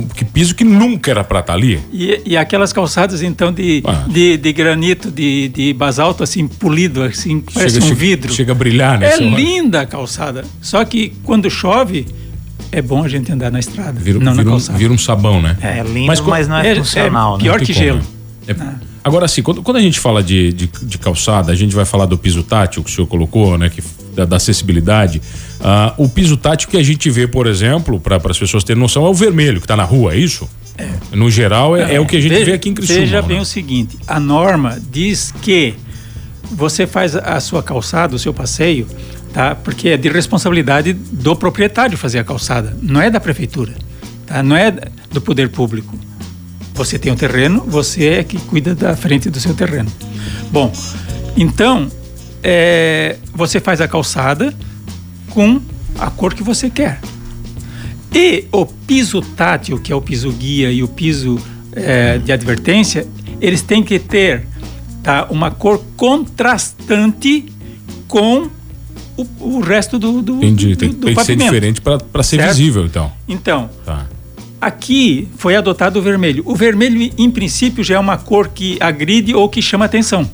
que 0.04 0.24
piso 0.26 0.54
que 0.56 0.64
nunca 0.64 1.12
era 1.12 1.24
pra 1.24 1.40
estar 1.40 1.54
ali. 1.54 1.80
E, 1.92 2.22
e 2.26 2.38
aquelas 2.38 2.72
calçadas, 2.74 3.22
então, 3.22 3.52
de, 3.52 3.82
Ah. 3.86 4.06
de, 4.08 4.38
de 4.38 4.54
granito, 4.54 5.10
de, 5.12 5.50
de 5.50 5.74
basalto, 5.74 6.24
assim, 6.24 6.48
polido, 6.48 7.04
assim, 7.04 7.40
parece 7.40 7.78
um 7.80 7.82
chega, 7.82 7.96
vidro. 7.96 8.34
Chega 8.34 8.52
a 8.52 8.56
brilhar, 8.56 9.00
né? 9.00 9.14
É 9.14 9.18
linda 9.20 9.82
a 9.82 9.86
calçada. 9.86 10.44
Só 10.62 10.84
que 10.86 11.14
quando 11.24 11.50
chove, 11.50 12.06
é 12.72 12.82
bom 12.82 13.04
a 13.04 13.08
gente 13.08 13.32
andar 13.32 13.50
na 13.52 13.60
estrada, 13.60 14.00
Vira, 14.00 14.20
não 14.20 14.32
vira 14.34 14.44
na 14.44 14.50
um, 14.50 14.54
calçada. 14.54 14.78
vira 14.78 14.94
um 14.94 14.98
sabão, 14.98 15.42
né? 15.42 15.58
É 15.62 15.82
lindo, 15.84 16.08
Mas 16.08 16.20
mas, 16.22 16.48
não 16.48 16.58
é, 16.58 16.70
é- 16.72 16.76
funcional, 16.76 17.36
é 17.36 17.38
né? 17.38 17.44
pior 17.44 17.58
tem 17.58 17.66
que 17.68 17.74
gelo. 17.74 18.00
né? 18.00 18.56
É- 18.84 18.88
Agora, 19.04 19.24
assim, 19.26 19.42
quando, 19.42 19.62
quando 19.64 19.78
a 19.78 19.82
gente 19.82 20.00
fala 20.02 20.22
de, 20.22 20.52
de, 20.52 20.70
de 20.84 20.98
calçada, 20.98 21.50
a 21.52 21.56
gente 21.56 21.74
vai 21.74 21.86
falar 21.86 22.06
do 22.06 22.18
piso 22.18 22.44
tátil 22.44 22.84
que 22.84 22.90
o 22.90 22.94
senhor 22.94 23.08
colocou, 23.08 23.58
né? 23.58 23.70
Que, 23.70 23.82
da, 24.14 24.26
da 24.26 24.36
acessibilidade. 24.36 25.22
Ah, 25.60 25.94
o 25.98 26.08
piso 26.08 26.38
tátil 26.38 26.70
que 26.70 26.78
a 26.78 26.84
gente 26.84 27.10
vê, 27.10 27.28
por 27.28 27.48
exemplo, 27.48 28.00
para 28.00 28.18
as 28.18 28.38
pessoas 28.38 28.64
terem 28.64 28.82
noção, 28.82 29.06
é 29.06 29.10
o 29.10 29.14
vermelho 29.14 29.60
que 29.60 29.66
está 29.66 29.76
na 29.76 29.84
rua, 29.84 30.14
é 30.14 30.18
isso? 30.18 30.48
No 31.12 31.32
geral, 31.32 31.76
é, 31.76 31.96
é 31.96 32.00
o 32.00 32.06
que 32.06 32.16
a 32.18 32.22
gente 32.22 32.32
Veja- 32.34 32.46
vê 32.46 32.54
aqui 32.54 32.70
em 32.70 32.74
Criciúma. 32.74 33.02
Veja 33.02 33.22
bem 33.22 33.38
né? 33.38 33.42
o 33.42 33.46
seguinte: 33.46 33.98
a 34.08 34.20
norma 34.20 34.80
diz 34.92 35.34
que 35.42 35.74
você 36.52 36.86
faz 36.86 37.16
a 37.16 37.40
sua 37.40 37.64
calçada, 37.64 38.16
o 38.16 38.20
seu 38.20 38.32
passeio, 38.34 38.88
tá? 39.34 39.56
Porque 39.56 39.90
é 39.90 39.98
de 39.98 40.08
responsabilidade 40.08 40.94
do 40.94 41.36
proprietário 41.36 41.98
fazer 41.98 42.20
a 42.20 42.24
calçada, 42.24 42.78
não 42.82 43.02
é 43.02 43.10
da 43.10 43.20
prefeitura, 43.20 43.74
tá? 44.28 44.44
Não 44.44 44.56
é 44.56 44.72
do 45.12 45.20
poder 45.20 45.50
público. 45.50 45.98
Você 46.76 47.00
tem 47.00 47.12
o 47.12 47.16
terreno, 47.16 47.64
você 47.68 48.06
é 48.10 48.24
que 48.24 48.38
cuida 48.38 48.76
da 48.76 48.96
frente 48.96 49.32
do 49.32 49.40
seu 49.40 49.56
terreno. 49.56 49.92
Bom, 50.52 50.72
então 51.36 51.88
é, 52.44 53.16
você 53.34 53.60
faz 53.60 53.82
a 53.82 53.88
calçada 53.88 54.54
com 55.38 55.62
a 56.00 56.10
cor 56.10 56.34
que 56.34 56.42
você 56.42 56.68
quer. 56.68 57.00
E 58.12 58.46
o 58.52 58.66
piso 58.66 59.22
tátil, 59.22 59.78
que 59.78 59.94
é 59.94 59.96
o 59.96 60.02
piso 60.02 60.32
guia 60.32 60.72
e 60.72 60.82
o 60.82 60.88
piso 60.88 61.40
eh, 61.74 62.18
de 62.18 62.32
advertência, 62.32 63.08
eles 63.40 63.62
têm 63.62 63.84
que 63.84 64.00
ter 64.00 64.48
tá, 65.04 65.28
uma 65.30 65.52
cor 65.52 65.80
contrastante 65.96 67.46
com 68.08 68.50
o, 69.16 69.28
o 69.40 69.60
resto 69.60 70.00
do, 70.00 70.24
do, 70.24 70.38
Entendi. 70.38 70.70
do, 70.70 70.76
Tem, 70.76 70.90
do 70.90 71.06
tem 71.06 71.14
que 71.16 71.24
ser 71.24 71.36
diferente 71.36 71.82
para 71.82 72.24
ser 72.24 72.38
Certo? 72.38 72.56
visível, 72.56 72.84
então. 72.88 73.12
Então, 73.28 73.70
Tá. 73.86 74.08
aqui 74.60 75.28
foi 75.38 75.56
adotado 75.56 76.00
o 76.00 76.02
vermelho. 76.02 76.42
O 76.48 76.56
vermelho, 76.56 77.12
em 77.16 77.30
princípio, 77.30 77.84
já 77.84 77.94
é 77.98 78.00
uma 78.00 78.18
cor 78.18 78.48
que 78.48 78.76
agride 78.80 79.36
ou 79.36 79.48
que 79.48 79.62
chama 79.62 79.86
atenção. 79.86 80.28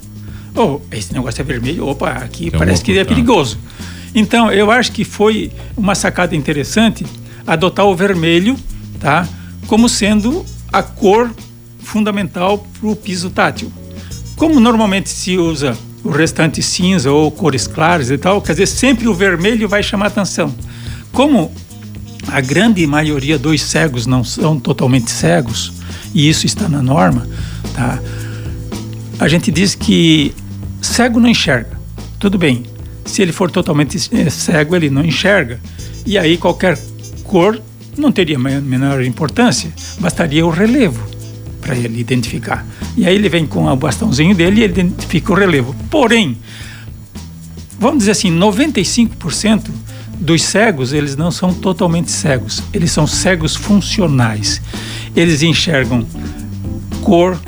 Oh, 0.55 0.79
esse 0.93 1.11
negócio 1.13 1.41
é 1.41 1.43
vermelho, 1.43 1.85
opa, 1.87 2.09
aqui 2.11 2.49
Tem 2.49 2.57
parece 2.57 2.81
que 2.81 2.93
é 2.93 2.99
outro, 2.99 3.15
tá. 3.15 3.21
Então, 4.15 4.51
eu 4.51 4.69
acho 4.69 4.91
que 4.91 5.03
foi 5.03 5.51
uma 5.75 5.95
sacada 5.95 6.35
interessante 6.35 7.05
adotar 7.45 7.85
o 7.85 7.95
vermelho, 7.95 8.55
tá? 8.99 9.27
Como 9.67 9.89
sendo 9.89 10.45
a 10.71 10.83
cor 10.83 11.31
fundamental 11.79 12.65
para 12.79 12.89
o 12.89 12.95
piso 12.95 13.29
tátil. 13.29 13.71
Como 14.35 14.59
normalmente 14.59 15.09
se 15.09 15.37
usa 15.37 15.77
o 16.03 16.09
restante 16.09 16.61
cinza 16.61 17.11
ou 17.11 17.31
cores 17.31 17.67
claras 17.67 18.09
e 18.09 18.17
tal, 18.17 18.41
quer 18.41 18.53
dizer, 18.53 18.67
sempre 18.67 19.07
o 19.07 19.13
vermelho 19.13 19.67
vai 19.69 19.81
chamar 19.81 20.07
atenção. 20.07 20.53
Como 21.11 21.51
a 22.27 22.41
grande 22.41 22.85
maioria 22.87 23.37
dos 23.37 23.61
cegos 23.61 24.05
não 24.05 24.23
são 24.23 24.59
totalmente 24.59 25.11
cegos, 25.11 25.73
e 26.13 26.29
isso 26.29 26.45
está 26.45 26.67
na 26.67 26.81
norma, 26.81 27.27
tá? 27.73 27.99
A 29.19 29.27
gente 29.27 29.51
diz 29.51 29.75
que 29.75 30.33
cego 30.81 31.19
não 31.19 31.29
enxerga. 31.29 31.79
Tudo 32.19 32.37
bem. 32.37 32.72
Se 33.05 33.21
ele 33.21 33.31
for 33.31 33.51
totalmente 33.51 33.97
eh, 34.11 34.29
cego, 34.29 34.75
ele 34.75 34.89
não 34.89 35.03
enxerga. 35.03 35.59
E 36.05 36.17
aí 36.17 36.37
qualquer 36.37 36.77
cor 37.23 37.61
não 37.97 38.11
teria 38.11 38.39
menor 38.39 39.03
importância. 39.03 39.71
Bastaria 39.99 40.45
o 40.45 40.49
relevo 40.49 41.03
para 41.61 41.75
ele 41.75 41.99
identificar. 41.99 42.65
E 42.97 43.07
aí 43.07 43.15
ele 43.15 43.29
vem 43.29 43.45
com 43.45 43.65
o 43.65 43.75
bastãozinho 43.75 44.35
dele 44.35 44.61
e 44.61 44.63
ele 44.63 44.73
identifica 44.73 45.31
o 45.31 45.35
relevo. 45.35 45.75
Porém, 45.89 46.37
vamos 47.79 47.99
dizer 47.99 48.11
assim, 48.11 48.31
95% 48.37 49.69
dos 50.19 50.43
cegos, 50.43 50.93
eles 50.93 51.15
não 51.15 51.31
são 51.31 51.53
totalmente 51.53 52.11
cegos. 52.11 52.61
Eles 52.73 52.91
são 52.91 53.07
cegos 53.07 53.55
funcionais. 53.55 54.61
Eles 55.15 55.41
enxergam 55.41 56.05
cor, 57.01 57.39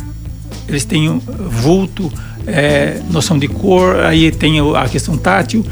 eles 0.67 0.85
têm 0.85 1.21
vulto, 1.49 2.11
é, 2.47 2.99
noção 3.09 3.37
de 3.37 3.47
cor, 3.47 3.99
aí 3.99 4.31
tem 4.31 4.57
a 4.75 4.87
questão 4.89 5.17
tátil. 5.17 5.65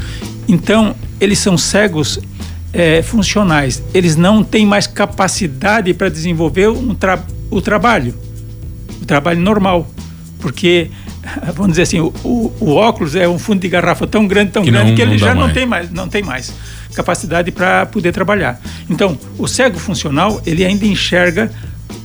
Então, 0.48 0.94
eles 1.20 1.38
são 1.38 1.56
cegos 1.56 2.18
é, 2.72 3.02
funcionais. 3.02 3.82
Eles 3.94 4.16
não 4.16 4.42
têm 4.42 4.66
mais 4.66 4.86
capacidade 4.86 5.92
para 5.94 6.08
desenvolver 6.08 6.68
um 6.68 6.94
tra 6.94 7.18
o 7.50 7.60
trabalho, 7.60 8.14
o 9.00 9.04
trabalho 9.04 9.40
normal. 9.40 9.88
Porque, 10.40 10.90
vamos 11.54 11.70
dizer 11.72 11.82
assim, 11.82 12.00
o, 12.00 12.12
o- 12.24 12.52
o 12.60 12.70
óculos 12.74 13.14
é 13.16 13.26
um 13.28 13.38
fundo 13.38 13.60
de 13.60 13.68
garrafa 13.68 14.06
tão 14.06 14.26
grande, 14.26 14.50
tão 14.50 14.62
Que 14.62 14.70
grande, 14.70 14.90
não- 14.90 14.96
que 14.96 15.02
ele 15.02 15.10
não 15.12 15.18
já 15.18 15.34
não 15.34 15.42
mais. 15.42 15.54
tem 15.54 15.66
mais, 15.66 15.90
não 15.90 16.08
tem 16.08 16.22
mais 16.22 16.52
capacidade 16.94 17.50
para 17.50 17.86
poder 17.86 18.12
trabalhar. 18.12 18.60
Então, 18.88 19.18
o 19.38 19.48
cego 19.48 19.78
funcional, 19.78 20.40
ele 20.46 20.64
ainda 20.64 20.84
enxerga, 20.86 21.50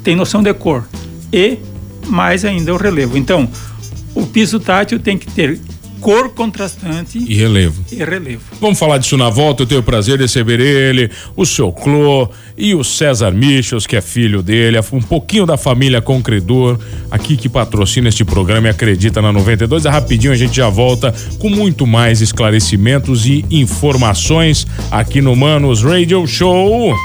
tem 0.03 0.15
noção 0.15 0.41
de 0.41 0.51
cor 0.53 0.87
e 1.31 1.57
mais 2.07 2.43
ainda 2.45 2.73
o 2.73 2.77
relevo. 2.77 3.15
Então, 3.17 3.47
o 4.15 4.25
piso 4.25 4.59
tátil 4.59 4.99
tem 4.99 5.17
que 5.17 5.27
ter 5.31 5.59
cor 6.01 6.29
contrastante 6.29 7.17
E 7.17 7.35
relevo. 7.35 7.83
e 7.91 7.97
relevo. 7.97 8.41
Vamos 8.61 8.79
falar 8.79 8.99
disso 8.99 9.17
na 9.17 9.29
volta. 9.29 9.63
Eu 9.63 9.67
tenho 9.67 9.81
o 9.81 9.83
prazer 9.83 10.15
de 10.17 10.23
receber 10.23 10.57
ele, 10.61 11.11
o 11.35 11.45
seu 11.45 11.73
Clô 11.73 12.29
e 12.57 12.73
o 12.73 12.85
César 12.85 13.31
Michels, 13.31 13.85
que 13.85 13.97
é 13.97 14.01
filho 14.01 14.41
dele, 14.41 14.79
um 14.93 15.01
pouquinho 15.01 15.45
da 15.45 15.57
família 15.57 16.01
Concredor, 16.01 16.79
aqui 17.11 17.35
que 17.35 17.49
patrocina 17.49 18.07
este 18.07 18.23
programa 18.23 18.67
e 18.67 18.69
acredita 18.69 19.21
na 19.21 19.33
92. 19.33 19.85
É 19.85 19.89
rapidinho 19.89 20.31
a 20.31 20.37
gente 20.37 20.55
já 20.55 20.69
volta 20.69 21.13
com 21.37 21.49
muito 21.49 21.85
mais 21.85 22.21
esclarecimentos 22.21 23.25
e 23.25 23.43
informações 23.51 24.65
aqui 24.89 25.21
no 25.21 25.35
Manos 25.35 25.83
Radio 25.83 26.25
Show. 26.25 26.95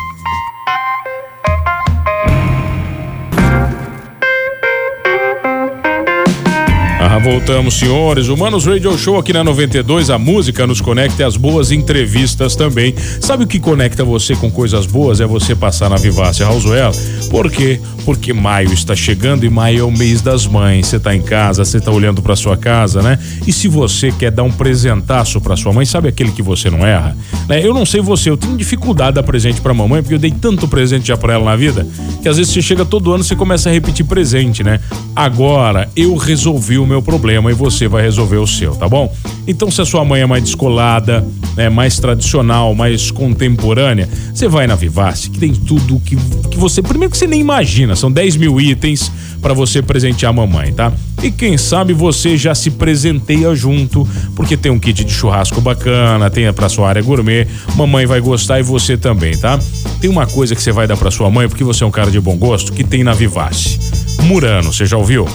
Voltamos, 7.24 7.78
senhores. 7.78 8.28
Humanos 8.28 8.66
Radio 8.66 8.98
Show 8.98 9.16
aqui 9.16 9.32
na 9.32 9.42
92. 9.42 10.10
A 10.10 10.18
música 10.18 10.66
nos 10.66 10.82
conecta 10.82 11.22
e 11.22 11.24
as 11.24 11.38
boas 11.38 11.72
entrevistas 11.72 12.54
também. 12.54 12.94
Sabe 13.18 13.44
o 13.44 13.46
que 13.46 13.58
conecta 13.58 14.04
você 14.04 14.36
com 14.36 14.50
coisas 14.50 14.84
boas? 14.84 15.22
É 15.22 15.26
você 15.26 15.54
passar 15.54 15.88
na 15.88 15.96
Vivácia 15.96 16.44
Rausuela. 16.44 16.92
Por 17.30 17.50
quê? 17.50 17.80
Porque 18.04 18.34
maio 18.34 18.74
está 18.74 18.94
chegando 18.94 19.46
e 19.46 19.48
maio 19.48 19.80
é 19.80 19.82
o 19.82 19.90
mês 19.90 20.20
das 20.20 20.46
mães. 20.46 20.86
Você 20.86 21.00
tá 21.00 21.16
em 21.16 21.22
casa, 21.22 21.64
você 21.64 21.80
tá 21.80 21.90
olhando 21.90 22.20
para 22.20 22.36
sua 22.36 22.58
casa, 22.58 23.00
né? 23.00 23.18
E 23.46 23.52
se 23.54 23.68
você 23.68 24.12
quer 24.12 24.30
dar 24.30 24.42
um 24.42 24.52
presentaço 24.52 25.40
para 25.40 25.56
sua 25.56 25.72
mãe, 25.72 25.86
sabe 25.86 26.08
aquele 26.08 26.30
que 26.30 26.42
você 26.42 26.68
não 26.68 26.86
erra? 26.86 27.16
Né? 27.48 27.66
Eu 27.66 27.72
não 27.72 27.86
sei 27.86 28.02
você, 28.02 28.28
eu 28.28 28.36
tenho 28.36 28.54
dificuldade 28.54 29.12
de 29.12 29.14
dar 29.14 29.22
presente 29.22 29.62
para 29.62 29.72
mamãe 29.72 30.02
porque 30.02 30.14
eu 30.14 30.18
dei 30.18 30.30
tanto 30.30 30.68
presente 30.68 31.08
já 31.08 31.16
para 31.16 31.32
ela 31.32 31.44
na 31.46 31.56
vida 31.56 31.86
que 32.20 32.28
às 32.28 32.36
vezes 32.36 32.52
você 32.52 32.60
chega 32.60 32.84
todo 32.84 33.12
ano 33.12 33.22
e 33.22 33.26
você 33.26 33.36
começa 33.36 33.70
a 33.70 33.72
repetir 33.72 34.04
presente, 34.04 34.62
né? 34.62 34.78
Agora 35.16 35.88
eu 35.96 36.16
resolvi 36.16 36.76
o 36.78 36.86
meu 36.86 37.00
problema 37.00 37.13
e 37.50 37.54
você 37.54 37.88
vai 37.88 38.02
resolver 38.02 38.36
o 38.36 38.46
seu, 38.46 38.74
tá 38.74 38.88
bom? 38.88 39.14
Então, 39.46 39.70
se 39.70 39.80
a 39.80 39.84
sua 39.84 40.04
mãe 40.04 40.22
é 40.22 40.26
mais 40.26 40.42
descolada, 40.42 41.26
né, 41.56 41.68
mais 41.68 41.98
tradicional, 41.98 42.74
mais 42.74 43.10
contemporânea, 43.10 44.08
você 44.32 44.48
vai 44.48 44.66
na 44.66 44.74
Vivace, 44.74 45.30
que 45.30 45.38
tem 45.38 45.52
tudo 45.52 46.00
que, 46.00 46.16
que 46.50 46.58
você. 46.58 46.82
Primeiro 46.82 47.10
que 47.10 47.18
você 47.18 47.26
nem 47.26 47.40
imagina, 47.40 47.94
são 47.94 48.10
10 48.10 48.36
mil 48.36 48.60
itens 48.60 49.10
para 49.40 49.52
você 49.52 49.82
presentear 49.82 50.30
a 50.30 50.32
mamãe, 50.32 50.72
tá? 50.72 50.92
E 51.22 51.30
quem 51.30 51.56
sabe 51.56 51.92
você 51.92 52.36
já 52.36 52.54
se 52.54 52.70
presenteia 52.70 53.54
junto, 53.54 54.06
porque 54.34 54.56
tem 54.56 54.72
um 54.72 54.78
kit 54.78 55.04
de 55.04 55.12
churrasco 55.12 55.60
bacana, 55.60 56.30
tem 56.30 56.50
pra 56.52 56.68
sua 56.68 56.88
área 56.88 57.02
gourmet, 57.02 57.46
mamãe 57.76 58.06
vai 58.06 58.20
gostar 58.20 58.58
e 58.58 58.62
você 58.62 58.96
também, 58.96 59.36
tá? 59.36 59.58
Tem 60.00 60.10
uma 60.10 60.26
coisa 60.26 60.54
que 60.54 60.62
você 60.62 60.72
vai 60.72 60.86
dar 60.86 60.96
pra 60.96 61.10
sua 61.10 61.30
mãe, 61.30 61.48
porque 61.48 61.64
você 61.64 61.84
é 61.84 61.86
um 61.86 61.90
cara 61.90 62.10
de 62.10 62.20
bom 62.20 62.36
gosto, 62.36 62.72
que 62.72 62.82
tem 62.82 63.04
na 63.04 63.12
Vivace. 63.12 63.78
Murano, 64.22 64.72
você 64.72 64.86
já 64.86 64.96
ouviu? 64.96 65.26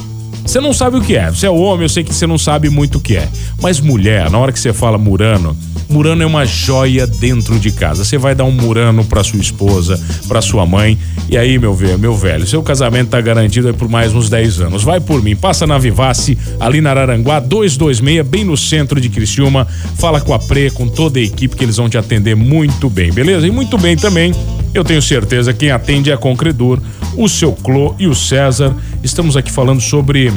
Você 0.50 0.60
não 0.60 0.74
sabe 0.74 0.98
o 0.98 1.02
que 1.02 1.16
é. 1.16 1.30
Você 1.30 1.46
é 1.46 1.50
homem, 1.52 1.84
eu 1.84 1.90
sei 1.90 2.04
que 2.04 2.12
você 2.12 2.26
não 2.26 2.40
sabe 2.40 2.72
muito 2.72 2.98
o 2.98 3.00
que 3.00 3.16
é. 3.16 3.30
Mas 3.62 3.80
mulher, 3.80 4.32
na 4.32 4.40
hora 4.40 4.52
que 4.52 4.60
você 4.60 4.74
fala 4.74 4.98
Murano, 4.98 5.56
Murano 5.88 6.24
é 6.24 6.26
uma 6.26 6.44
joia 6.44 7.06
dentro 7.06 7.60
de 7.60 7.72
casa. 7.72 8.04
Você 8.04 8.18
vai 8.18 8.34
dar 8.34 8.46
um 8.46 8.52
Murano 8.52 9.06
para 9.06 9.24
sua 9.24 9.40
esposa, 9.40 10.04
para 10.28 10.42
sua 10.42 10.66
mãe. 10.66 10.98
E 11.30 11.38
aí, 11.38 11.60
meu 11.60 11.76
velho, 11.76 12.00
meu 12.00 12.16
velho, 12.16 12.48
seu 12.48 12.64
casamento 12.64 13.10
tá 13.10 13.22
garantido 13.22 13.72
por 13.76 13.88
mais 13.88 14.16
uns 14.16 14.28
10 14.28 14.62
anos. 14.62 14.82
Vai 14.84 15.00
por 15.00 15.22
mim, 15.22 15.36
passa 15.36 15.68
na 15.68 15.78
Vivace, 15.78 16.36
ali 16.60 16.82
na 16.82 16.90
Araranguá, 16.90 17.40
226, 17.40 18.28
bem 18.28 18.44
no 18.44 18.58
centro 18.58 19.00
de 19.00 19.08
Criciúma. 19.08 19.68
Fala 20.00 20.20
com 20.20 20.34
a 20.34 20.40
Pre, 20.40 20.72
com 20.72 20.88
toda 20.88 21.20
a 21.20 21.22
equipe 21.22 21.56
que 21.56 21.64
eles 21.64 21.78
vão 21.78 21.88
te 21.88 21.96
atender 21.96 22.36
muito 22.36 22.90
bem, 22.90 23.14
beleza? 23.14 23.46
E 23.46 23.52
muito 23.52 23.78
bem 23.78 23.96
também. 23.96 24.34
Eu 24.74 24.84
tenho 24.84 25.02
certeza 25.02 25.54
quem 25.54 25.72
atende 25.72 26.12
é 26.12 26.14
a 26.14 26.18
Concredor, 26.18 26.80
o 27.18 27.28
seu 27.28 27.54
Clô 27.54 27.96
e 27.98 28.08
o 28.08 28.14
César. 28.14 28.76
Estamos 29.04 29.36
aqui 29.36 29.52
falando 29.52 29.82
sobre 29.82 30.32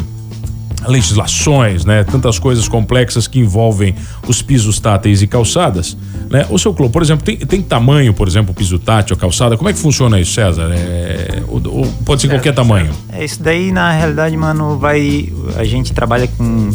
legislações, 0.87 1.85
né? 1.85 2.03
Tantas 2.03 2.39
coisas 2.39 2.67
complexas 2.67 3.27
que 3.27 3.39
envolvem 3.39 3.95
os 4.27 4.43
pisos 4.43 4.81
táteis 4.81 5.23
e 5.23 5.27
calçadas, 5.27 5.97
né? 6.31 6.47
O 6.51 6.59
seu 6.59 6.73
clube, 6.73 6.93
por 6.93 7.03
exemplo, 7.03 7.25
tem, 7.25 7.37
tem 7.37 7.63
tamanho, 7.63 8.13
por 8.15 8.27
exemplo, 8.27 8.55
piso 8.55 8.79
tátil, 8.79 9.17
calçada. 9.17 9.57
Como 9.57 9.69
é 9.69 9.73
que 9.73 9.79
funciona 9.79 10.19
isso, 10.19 10.33
César? 10.33 10.71
É, 10.73 11.43
ou, 11.47 11.63
ou 11.67 11.87
pode 12.05 12.23
ser 12.23 12.29
qualquer 12.29 12.55
tamanho? 12.55 12.91
É 13.13 13.25
isso 13.25 13.41
daí, 13.43 13.71
na 13.71 13.93
realidade, 13.93 14.37
mano, 14.37 14.79
vai. 14.79 15.33
A 15.57 15.65
gente 15.65 15.93
trabalha 15.93 16.27
com 16.27 16.71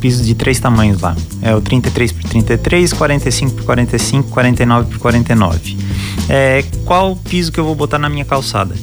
pisos 0.00 0.26
de 0.26 0.34
três 0.34 0.60
tamanhos 0.60 1.00
lá. 1.00 1.16
É 1.40 1.54
o 1.54 1.60
33 1.62 2.12
por 2.12 2.24
33, 2.24 2.92
45 2.92 3.52
por 3.54 3.64
45, 3.64 4.28
49 4.28 4.90
por 4.90 4.98
49. 4.98 5.76
É, 6.28 6.64
qual 6.84 7.16
piso 7.16 7.52
que 7.52 7.58
eu 7.58 7.64
vou 7.64 7.74
botar 7.74 7.98
na 7.98 8.08
minha 8.08 8.24
calçada? 8.24 8.74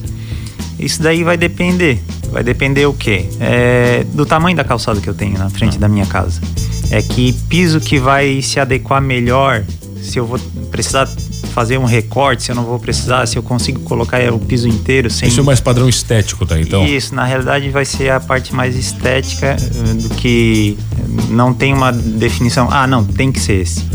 Isso 0.79 1.01
daí 1.01 1.23
vai 1.23 1.37
depender. 1.37 1.99
Vai 2.31 2.43
depender 2.43 2.85
o 2.85 2.93
quê? 2.93 3.25
É, 3.39 4.05
do 4.13 4.25
tamanho 4.25 4.55
da 4.55 4.63
calçada 4.63 5.01
que 5.01 5.09
eu 5.09 5.13
tenho 5.13 5.37
na 5.37 5.49
frente 5.49 5.77
da 5.77 5.87
minha 5.87 6.05
casa. 6.05 6.41
É 6.89 7.01
que 7.01 7.33
piso 7.49 7.79
que 7.79 7.99
vai 7.99 8.41
se 8.41 8.59
adequar 8.59 9.01
melhor, 9.01 9.63
se 10.01 10.17
eu 10.17 10.25
vou 10.25 10.39
precisar 10.71 11.07
fazer 11.51 11.77
um 11.77 11.83
recorte, 11.83 12.43
se 12.43 12.51
eu 12.51 12.55
não 12.55 12.63
vou 12.63 12.79
precisar, 12.79 13.25
se 13.27 13.37
eu 13.37 13.43
consigo 13.43 13.81
colocar 13.81 14.21
o 14.33 14.39
piso 14.39 14.67
inteiro 14.67 15.09
sem. 15.09 15.27
Isso 15.27 15.41
é 15.41 15.43
mais 15.43 15.59
padrão 15.59 15.87
estético, 15.87 16.45
tá? 16.45 16.59
Então. 16.59 16.85
Isso, 16.85 17.13
na 17.13 17.25
realidade 17.25 17.69
vai 17.69 17.85
ser 17.85 18.09
a 18.09 18.19
parte 18.19 18.55
mais 18.55 18.75
estética 18.75 19.57
eh, 19.59 19.93
do 19.95 20.09
que 20.15 20.77
não 21.29 21.53
tem 21.53 21.73
uma 21.73 21.91
definição. 21.91 22.69
Ah, 22.71 22.87
não, 22.87 23.03
tem 23.03 23.31
que 23.31 23.39
ser 23.39 23.61
esse. 23.61 23.85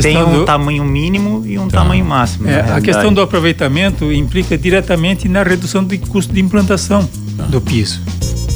Tem 0.00 0.16
um 0.22 0.40
do... 0.40 0.44
tamanho 0.44 0.84
mínimo 0.84 1.44
e 1.46 1.58
um 1.58 1.68
tá. 1.68 1.78
tamanho 1.78 2.04
máximo. 2.04 2.48
É, 2.48 2.60
a 2.72 2.80
questão 2.80 3.12
do 3.12 3.20
aproveitamento 3.20 4.12
implica 4.12 4.56
diretamente 4.56 5.28
na 5.28 5.42
redução 5.42 5.84
do 5.84 5.96
custo 5.98 6.32
de 6.32 6.40
implantação 6.40 7.08
tá. 7.36 7.44
do 7.44 7.60
piso. 7.60 8.00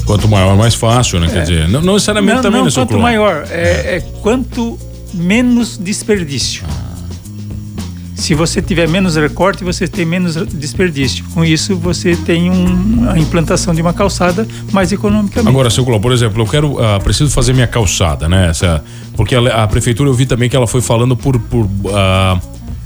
Quanto 0.05 0.27
maior, 0.27 0.57
mais 0.57 0.75
fácil, 0.75 1.21
né? 1.21 1.27
É. 1.27 1.31
Quer 1.31 1.43
dizer, 1.43 1.69
não, 1.69 1.83
não 1.83 1.95
necessariamente 1.95 2.37
não, 2.37 2.43
também 2.43 2.65
não, 2.65 2.71
quanto 2.71 2.99
maior, 2.99 3.45
é, 3.51 3.97
é, 3.97 4.01
quanto 4.23 4.79
menos 5.13 5.77
desperdício. 5.77 6.65
Ah. 6.67 6.88
Se 8.19 8.35
você 8.35 8.61
tiver 8.61 8.89
menos 8.89 9.15
recorte, 9.15 9.63
você 9.63 9.87
tem 9.87 10.05
menos 10.05 10.35
desperdício. 10.49 11.25
Com 11.33 11.45
isso, 11.45 11.77
você 11.77 12.17
tem 12.17 12.51
um, 12.51 13.09
a 13.09 13.17
implantação 13.17 13.73
de 13.73 13.81
uma 13.81 13.93
calçada 13.93 14.47
mais 14.73 14.91
economicamente. 14.91 15.49
Agora, 15.49 15.71
seu 15.71 15.85
Clô, 15.85 16.01
por 16.01 16.11
exemplo, 16.11 16.43
eu 16.43 16.47
quero, 16.47 16.73
uh, 16.73 17.01
preciso 17.03 17.31
fazer 17.31 17.53
minha 17.53 17.69
calçada, 17.69 18.29
né? 18.29 18.49
Essa, 18.49 18.83
porque 19.15 19.37
a, 19.37 19.63
a, 19.63 19.69
prefeitura, 19.69 20.11
eu 20.11 20.15
vi 20.15 20.27
também 20.27 20.51
que 20.51 20.57
ela 20.57 20.67
foi 20.67 20.81
falando 20.81 21.17
por, 21.17 21.39
por 21.39 21.65
uh, 21.65 22.41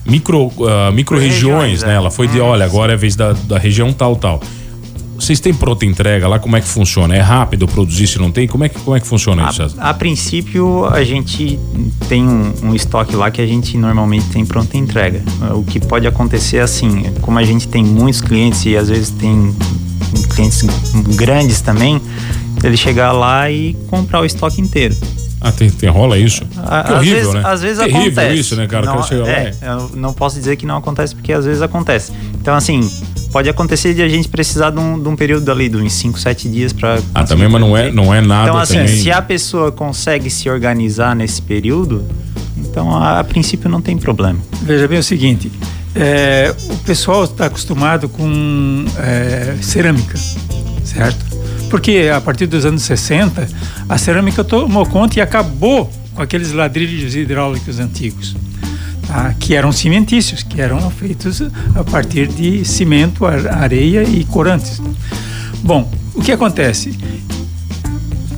micro, 0.04 0.48
uh, 0.48 0.92
micro 0.92 1.18
regiões, 1.18 1.82
né? 1.82 1.94
É. 1.94 1.96
Ela 1.96 2.10
foi 2.10 2.28
de, 2.28 2.38
olha, 2.38 2.66
agora 2.66 2.92
é 2.92 2.94
a 2.94 2.98
vez 2.98 3.16
da, 3.16 3.32
da 3.32 3.58
região 3.58 3.90
tal, 3.90 4.14
tal. 4.16 4.38
Vocês 5.22 5.38
têm 5.38 5.54
pronta 5.54 5.86
entrega 5.86 6.26
lá? 6.26 6.40
Como 6.40 6.56
é 6.56 6.60
que 6.60 6.66
funciona? 6.66 7.14
É 7.14 7.20
rápido 7.20 7.68
produzir 7.68 8.08
se 8.08 8.18
não 8.18 8.32
tem? 8.32 8.48
Como 8.48 8.64
é 8.64 8.68
que, 8.68 8.80
como 8.80 8.96
é 8.96 8.98
que 8.98 9.06
funciona 9.06 9.44
isso, 9.44 9.58
César? 9.58 9.80
A, 9.80 9.94
princípio, 9.94 10.84
a 10.86 11.04
gente 11.04 11.60
tem 12.08 12.26
um, 12.26 12.52
um, 12.64 12.74
estoque 12.74 13.14
lá 13.14 13.30
que 13.30 13.40
a 13.40 13.46
gente 13.46 13.78
normalmente 13.78 14.26
tem 14.30 14.44
pronta 14.44 14.76
entrega. 14.76 15.22
O 15.54 15.62
que 15.62 15.78
pode 15.78 16.08
acontecer 16.08 16.58
assim, 16.58 17.04
como 17.20 17.38
a 17.38 17.44
gente 17.44 17.68
tem 17.68 17.84
muitos 17.84 18.20
clientes 18.20 18.66
e 18.66 18.76
às 18.76 18.88
vezes 18.88 19.10
tem 19.10 19.54
clientes 20.34 20.64
grandes 21.14 21.60
também, 21.60 22.02
ele 22.64 22.76
chegar 22.76 23.12
lá 23.12 23.48
e 23.48 23.74
comprar 23.88 24.22
o 24.22 24.24
estoque 24.24 24.60
inteiro. 24.60 24.96
Ah, 25.40 25.52
tem, 25.52 25.70
tem 25.70 25.88
rola 25.88 26.18
isso? 26.18 26.44
A, 26.56 26.82
que 26.82 26.92
horrível, 26.94 27.16
vezes, 27.16 27.34
né? 27.34 27.42
Às 27.44 27.62
vezes 27.62 27.78
Terrível 27.78 28.00
acontece. 28.00 28.40
isso, 28.40 28.56
né, 28.56 28.66
cara? 28.66 28.86
Não, 28.86 29.00
é, 29.26 29.54
eu 29.62 29.90
não 29.94 30.12
posso 30.12 30.36
dizer 30.36 30.56
que 30.56 30.66
não 30.66 30.76
acontece, 30.76 31.14
porque 31.14 31.32
às 31.32 31.44
vezes 31.44 31.62
acontece. 31.62 32.12
Então, 32.40 32.54
assim, 32.54 32.80
pode 33.32 33.48
acontecer 33.48 33.94
de 33.94 34.02
a 34.02 34.08
gente 34.08 34.28
precisar 34.28 34.70
de 34.70 34.78
um, 34.78 35.02
de 35.02 35.08
um 35.08 35.16
período 35.16 35.50
ali, 35.50 35.68
de 35.68 35.76
uns 35.76 35.94
5, 35.94 36.20
7 36.20 36.48
dias 36.48 36.72
para. 36.72 37.00
Ah, 37.14 37.24
também, 37.24 37.48
mas 37.48 37.60
não 37.60 37.76
é, 37.76 37.90
não 37.90 38.14
é 38.14 38.20
nada. 38.20 38.50
Então, 38.50 38.60
assim, 38.60 38.76
também... 38.76 38.96
se 38.96 39.10
a 39.10 39.22
pessoa 39.22 39.72
consegue 39.72 40.28
se 40.28 40.48
organizar 40.50 41.16
nesse 41.16 41.40
período, 41.40 42.04
então 42.58 42.94
a, 42.94 43.20
a 43.20 43.24
princípio 43.24 43.68
não 43.70 43.80
tem 43.80 43.96
problema. 43.96 44.38
Veja 44.60 44.86
bem 44.86 44.98
o 44.98 45.02
seguinte: 45.02 45.50
é, 45.96 46.54
o 46.70 46.76
pessoal 46.78 47.24
está 47.24 47.46
acostumado 47.46 48.08
com 48.08 48.84
é, 48.98 49.56
cerâmica, 49.62 50.18
certo? 50.84 51.24
Porque 51.70 52.10
a 52.14 52.20
partir 52.20 52.46
dos 52.46 52.66
anos 52.66 52.82
60, 52.82 53.48
a 53.88 53.96
cerâmica 53.96 54.44
tomou 54.44 54.84
conta 54.84 55.18
e 55.18 55.22
acabou 55.22 55.90
com 56.14 56.20
aqueles 56.20 56.52
ladrilhos 56.52 57.16
hidráulicos 57.16 57.80
antigos. 57.80 58.36
Tá? 59.12 59.34
que 59.38 59.54
eram 59.54 59.70
cimentícios, 59.72 60.42
que 60.42 60.58
eram 60.58 60.90
feitos 60.90 61.42
a 61.74 61.84
partir 61.84 62.28
de 62.28 62.64
cimento, 62.64 63.26
areia 63.26 64.02
e 64.04 64.24
corantes. 64.24 64.80
Bom, 65.62 65.92
o 66.14 66.22
que 66.22 66.32
acontece? 66.32 66.96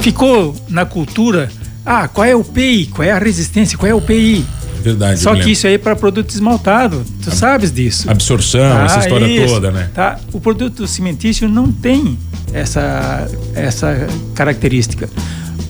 Ficou 0.00 0.52
na 0.68 0.84
cultura, 0.84 1.48
ah, 1.87 2.08
qual 2.08 2.26
é 2.26 2.34
o 2.34 2.42
PI, 2.42 2.87
qual 2.87 3.06
é 3.06 3.12
a 3.12 3.18
resistência, 3.20 3.78
qual 3.78 3.88
é 3.88 3.94
o 3.94 4.00
PI? 4.00 4.44
Verdade. 4.82 5.20
Só 5.20 5.37
que 5.37 5.52
isso 5.52 5.64
aí 5.68 5.74
é 5.74 5.78
para 5.78 5.94
produto 5.94 6.30
esmaltado. 6.30 7.04
Tu 7.22 7.30
Ab 7.30 7.37
sabes 7.37 7.72
disso. 7.72 8.10
Absorção, 8.10 8.76
tá, 8.76 8.84
essa 8.84 8.98
história 8.98 9.26
isso, 9.26 9.54
toda, 9.54 9.70
né? 9.70 9.90
Tá. 9.94 10.18
O 10.32 10.40
produto 10.40 10.88
cimentício 10.88 11.48
não 11.48 11.70
tem 11.70 12.18
essa, 12.52 13.30
essa 13.54 14.08
característica. 14.34 15.08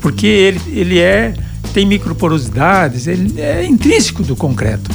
Porque 0.01 0.27
ele, 0.27 0.61
ele 0.69 0.99
é 0.99 1.35
tem 1.75 1.85
microporosidades, 1.85 3.09
ele 3.09 3.41
é 3.41 3.67
intrínseco 3.67 4.23
do 4.23 4.37
concreto. 4.37 4.89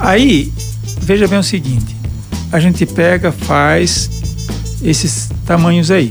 Aí, 0.00 0.50
veja 1.02 1.28
bem 1.28 1.38
o 1.38 1.42
seguinte, 1.42 1.94
a 2.50 2.58
gente 2.58 2.86
pega, 2.86 3.30
faz 3.30 4.10
esses 4.82 5.28
tamanhos 5.44 5.90
aí, 5.90 6.10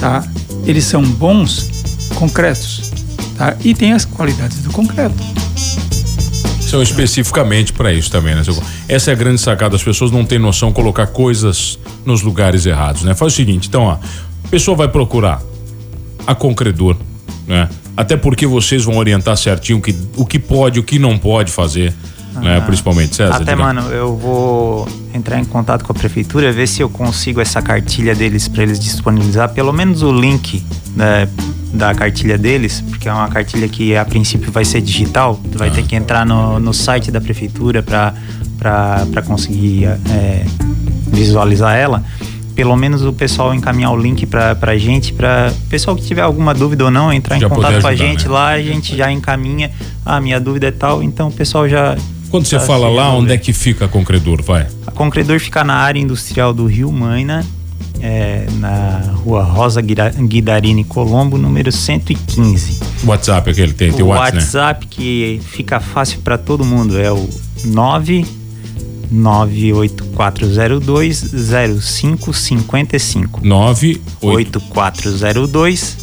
tá? 0.00 0.26
Eles 0.64 0.84
são 0.84 1.02
bons 1.02 2.08
concretos, 2.14 2.90
tá? 3.36 3.54
E 3.62 3.74
tem 3.74 3.92
as 3.92 4.06
qualidades 4.06 4.62
do 4.62 4.70
concreto. 4.70 5.22
São 6.62 6.82
especificamente 6.82 7.74
para 7.74 7.92
isso 7.92 8.10
também, 8.10 8.34
né? 8.34 8.42
Essa 8.88 9.10
é 9.10 9.12
a 9.12 9.16
grande 9.16 9.40
sacada. 9.40 9.76
As 9.76 9.82
pessoas 9.82 10.10
não 10.10 10.24
têm 10.24 10.38
noção 10.38 10.68
de 10.68 10.76
colocar 10.76 11.08
coisas 11.08 11.78
nos 12.06 12.22
lugares 12.22 12.64
errados, 12.64 13.02
né? 13.02 13.14
Faz 13.14 13.34
o 13.34 13.36
seguinte, 13.36 13.68
então, 13.68 13.82
ó, 13.82 13.92
a 13.92 14.48
pessoa 14.48 14.74
vai 14.76 14.88
procurar 14.88 15.42
a 16.26 16.34
Concredor, 16.34 16.96
né? 17.46 17.68
Até 18.00 18.16
porque 18.16 18.46
vocês 18.46 18.82
vão 18.82 18.96
orientar 18.96 19.36
certinho 19.36 19.80
que, 19.80 19.94
o 20.16 20.24
que 20.24 20.38
pode, 20.38 20.80
o 20.80 20.82
que 20.82 20.98
não 20.98 21.18
pode 21.18 21.52
fazer, 21.52 21.92
ah, 22.34 22.40
né? 22.40 22.60
Principalmente, 22.62 23.14
César. 23.14 23.36
Até, 23.36 23.54
mano, 23.54 23.82
eu 23.90 24.16
vou 24.16 24.88
entrar 25.12 25.38
em 25.38 25.44
contato 25.44 25.84
com 25.84 25.92
a 25.92 25.94
prefeitura, 25.94 26.50
ver 26.50 26.66
se 26.66 26.80
eu 26.80 26.88
consigo 26.88 27.42
essa 27.42 27.60
cartilha 27.60 28.14
deles 28.14 28.48
para 28.48 28.62
eles 28.62 28.80
disponibilizar, 28.80 29.50
pelo 29.50 29.70
menos 29.70 30.02
o 30.02 30.10
link 30.10 30.64
né, 30.96 31.28
da 31.74 31.94
cartilha 31.94 32.38
deles, 32.38 32.80
porque 32.88 33.06
é 33.06 33.12
uma 33.12 33.28
cartilha 33.28 33.68
que 33.68 33.94
a 33.94 34.04
princípio 34.06 34.50
vai 34.50 34.64
ser 34.64 34.80
digital, 34.80 35.38
tu 35.52 35.58
vai 35.58 35.68
ah. 35.68 35.72
ter 35.72 35.82
que 35.82 35.94
entrar 35.94 36.24
no, 36.24 36.58
no 36.58 36.72
site 36.72 37.10
da 37.10 37.20
prefeitura 37.20 37.82
para 37.82 39.22
conseguir 39.26 39.84
é, 39.84 40.46
visualizar 41.12 41.76
ela. 41.76 42.02
Pelo 42.60 42.76
menos 42.76 43.02
o 43.02 43.10
pessoal 43.10 43.54
encaminhar 43.54 43.90
o 43.90 43.96
link 43.96 44.26
para 44.26 44.54
a 44.60 44.76
gente, 44.76 45.14
para 45.14 45.50
pessoal 45.70 45.96
que 45.96 46.02
tiver 46.02 46.20
alguma 46.20 46.52
dúvida 46.52 46.84
ou 46.84 46.90
não, 46.90 47.10
entrar 47.10 47.38
já 47.38 47.46
em 47.46 47.48
contato 47.48 47.70
ajudar, 47.70 47.80
com 47.80 47.88
a 47.88 47.94
gente 47.94 48.26
né? 48.26 48.30
lá, 48.30 48.48
a 48.48 48.60
gente 48.60 48.94
já 48.94 49.10
encaminha. 49.10 49.70
Ah, 50.04 50.20
minha 50.20 50.38
dúvida 50.38 50.66
é 50.66 50.70
tal, 50.70 51.02
então 51.02 51.28
o 51.28 51.32
pessoal 51.32 51.66
já. 51.66 51.96
Quando 52.30 52.44
você 52.44 52.60
fala 52.60 52.86
lá, 52.90 53.14
onde 53.14 53.32
é 53.32 53.38
que 53.38 53.54
fica 53.54 53.86
a 53.86 53.88
Concredor, 53.88 54.42
vai? 54.42 54.66
A 54.86 54.90
Concredor 54.90 55.40
fica 55.40 55.64
na 55.64 55.72
área 55.72 55.98
industrial 55.98 56.52
do 56.52 56.66
Rio 56.66 56.92
Maina, 56.92 57.46
é, 57.98 58.44
na 58.58 59.10
rua 59.24 59.42
Rosa 59.42 59.80
Guidarini 59.80 60.84
Colombo, 60.84 61.38
número 61.38 61.72
115. 61.72 62.78
O 63.04 63.06
WhatsApp 63.06 63.52
aquele 63.52 63.72
tem, 63.72 63.90
tem 63.90 64.04
o 64.04 64.08
WhatsApp, 64.08 64.36
né? 64.36 64.42
WhatsApp 64.42 64.86
que 64.86 65.40
fica 65.46 65.80
fácil 65.80 66.20
para 66.20 66.36
todo 66.36 66.62
mundo 66.62 67.00
é 67.00 67.10
o 67.10 67.26
9 67.64 68.39
98402 69.10 71.32
0555. 71.80 73.40
98402 73.42 75.96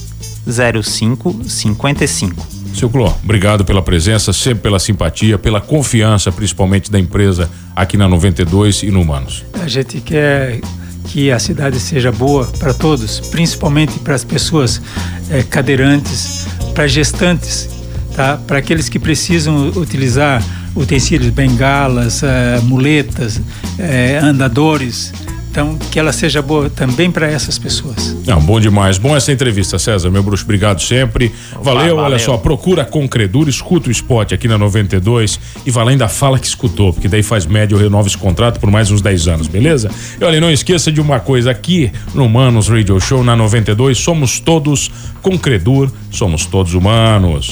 0555. 0.45 2.47
Seu 2.73 2.89
Cló, 2.89 3.13
obrigado 3.23 3.65
pela 3.65 3.81
presença, 3.81 4.31
sempre 4.31 4.63
pela 4.63 4.79
simpatia, 4.79 5.37
pela 5.37 5.59
confiança, 5.59 6.31
principalmente 6.31 6.91
da 6.91 6.99
empresa 6.99 7.49
aqui 7.75 7.97
na 7.97 8.07
92 8.07 8.83
e 8.83 8.91
no 8.91 9.01
Humanos. 9.01 9.43
A 9.59 9.67
gente 9.67 9.99
quer 9.99 10.61
que 11.07 11.31
a 11.31 11.39
cidade 11.39 11.79
seja 11.79 12.11
boa 12.11 12.45
para 12.59 12.73
todos, 12.73 13.19
principalmente 13.19 13.97
para 13.99 14.13
as 14.13 14.23
pessoas 14.23 14.81
é, 15.29 15.41
cadeirantes, 15.41 16.45
para 16.75 16.87
gestantes, 16.87 17.67
tá? 18.15 18.37
para 18.45 18.59
aqueles 18.59 18.89
que 18.89 18.99
precisam 18.99 19.69
utilizar 19.75 20.43
utensílios, 20.77 21.29
bengalas, 21.29 22.21
uh, 22.21 22.63
muletas, 22.63 23.37
uh, 23.37 23.43
andadores. 24.23 25.13
Então, 25.57 25.75
que 25.75 25.99
ela 25.99 26.13
seja 26.13 26.39
boa 26.39 26.69
também 26.69 27.09
para 27.09 27.25
essas 27.25 27.57
pessoas. 27.57 28.15
Não, 28.27 28.39
bom 28.39 28.59
demais. 28.59 28.99
Bom 28.99 29.17
essa 29.17 29.31
entrevista, 29.31 29.79
César, 29.79 30.11
meu 30.11 30.21
bruxo. 30.21 30.43
Obrigado 30.43 30.79
sempre. 30.83 31.31
Opa, 31.53 31.63
valeu, 31.63 31.95
valeu, 31.95 31.97
olha 31.97 32.19
só, 32.19 32.37
procura 32.37 32.85
com 32.85 33.09
Credura, 33.09 33.49
escuta 33.49 33.89
o 33.89 33.91
spot 33.91 34.33
aqui 34.33 34.47
na 34.47 34.55
92 34.55 35.39
e 35.65 35.71
vai 35.71 35.87
ainda 35.87 36.07
fala 36.07 36.37
que 36.37 36.45
escutou, 36.45 36.93
porque 36.93 37.07
daí 37.07 37.23
faz 37.23 37.47
média 37.47 37.75
ou 37.75 37.81
renova 37.81 38.07
esse 38.07 38.17
contrato 38.17 38.59
por 38.59 38.69
mais 38.69 38.91
uns 38.91 39.01
10 39.01 39.27
anos, 39.29 39.47
beleza? 39.47 39.89
E 40.21 40.23
olha, 40.23 40.39
não 40.39 40.51
esqueça 40.51 40.91
de 40.91 41.01
uma 41.01 41.19
coisa 41.19 41.49
aqui 41.49 41.91
no 42.13 42.29
Manos 42.29 42.67
Radio 42.67 42.99
Show 42.99 43.23
na 43.23 43.35
92, 43.35 43.97
somos 43.97 44.39
todos 44.39 44.91
com 45.23 45.39
Credur, 45.39 45.89
somos 46.11 46.45
todos 46.45 46.75
humanos. 46.75 47.51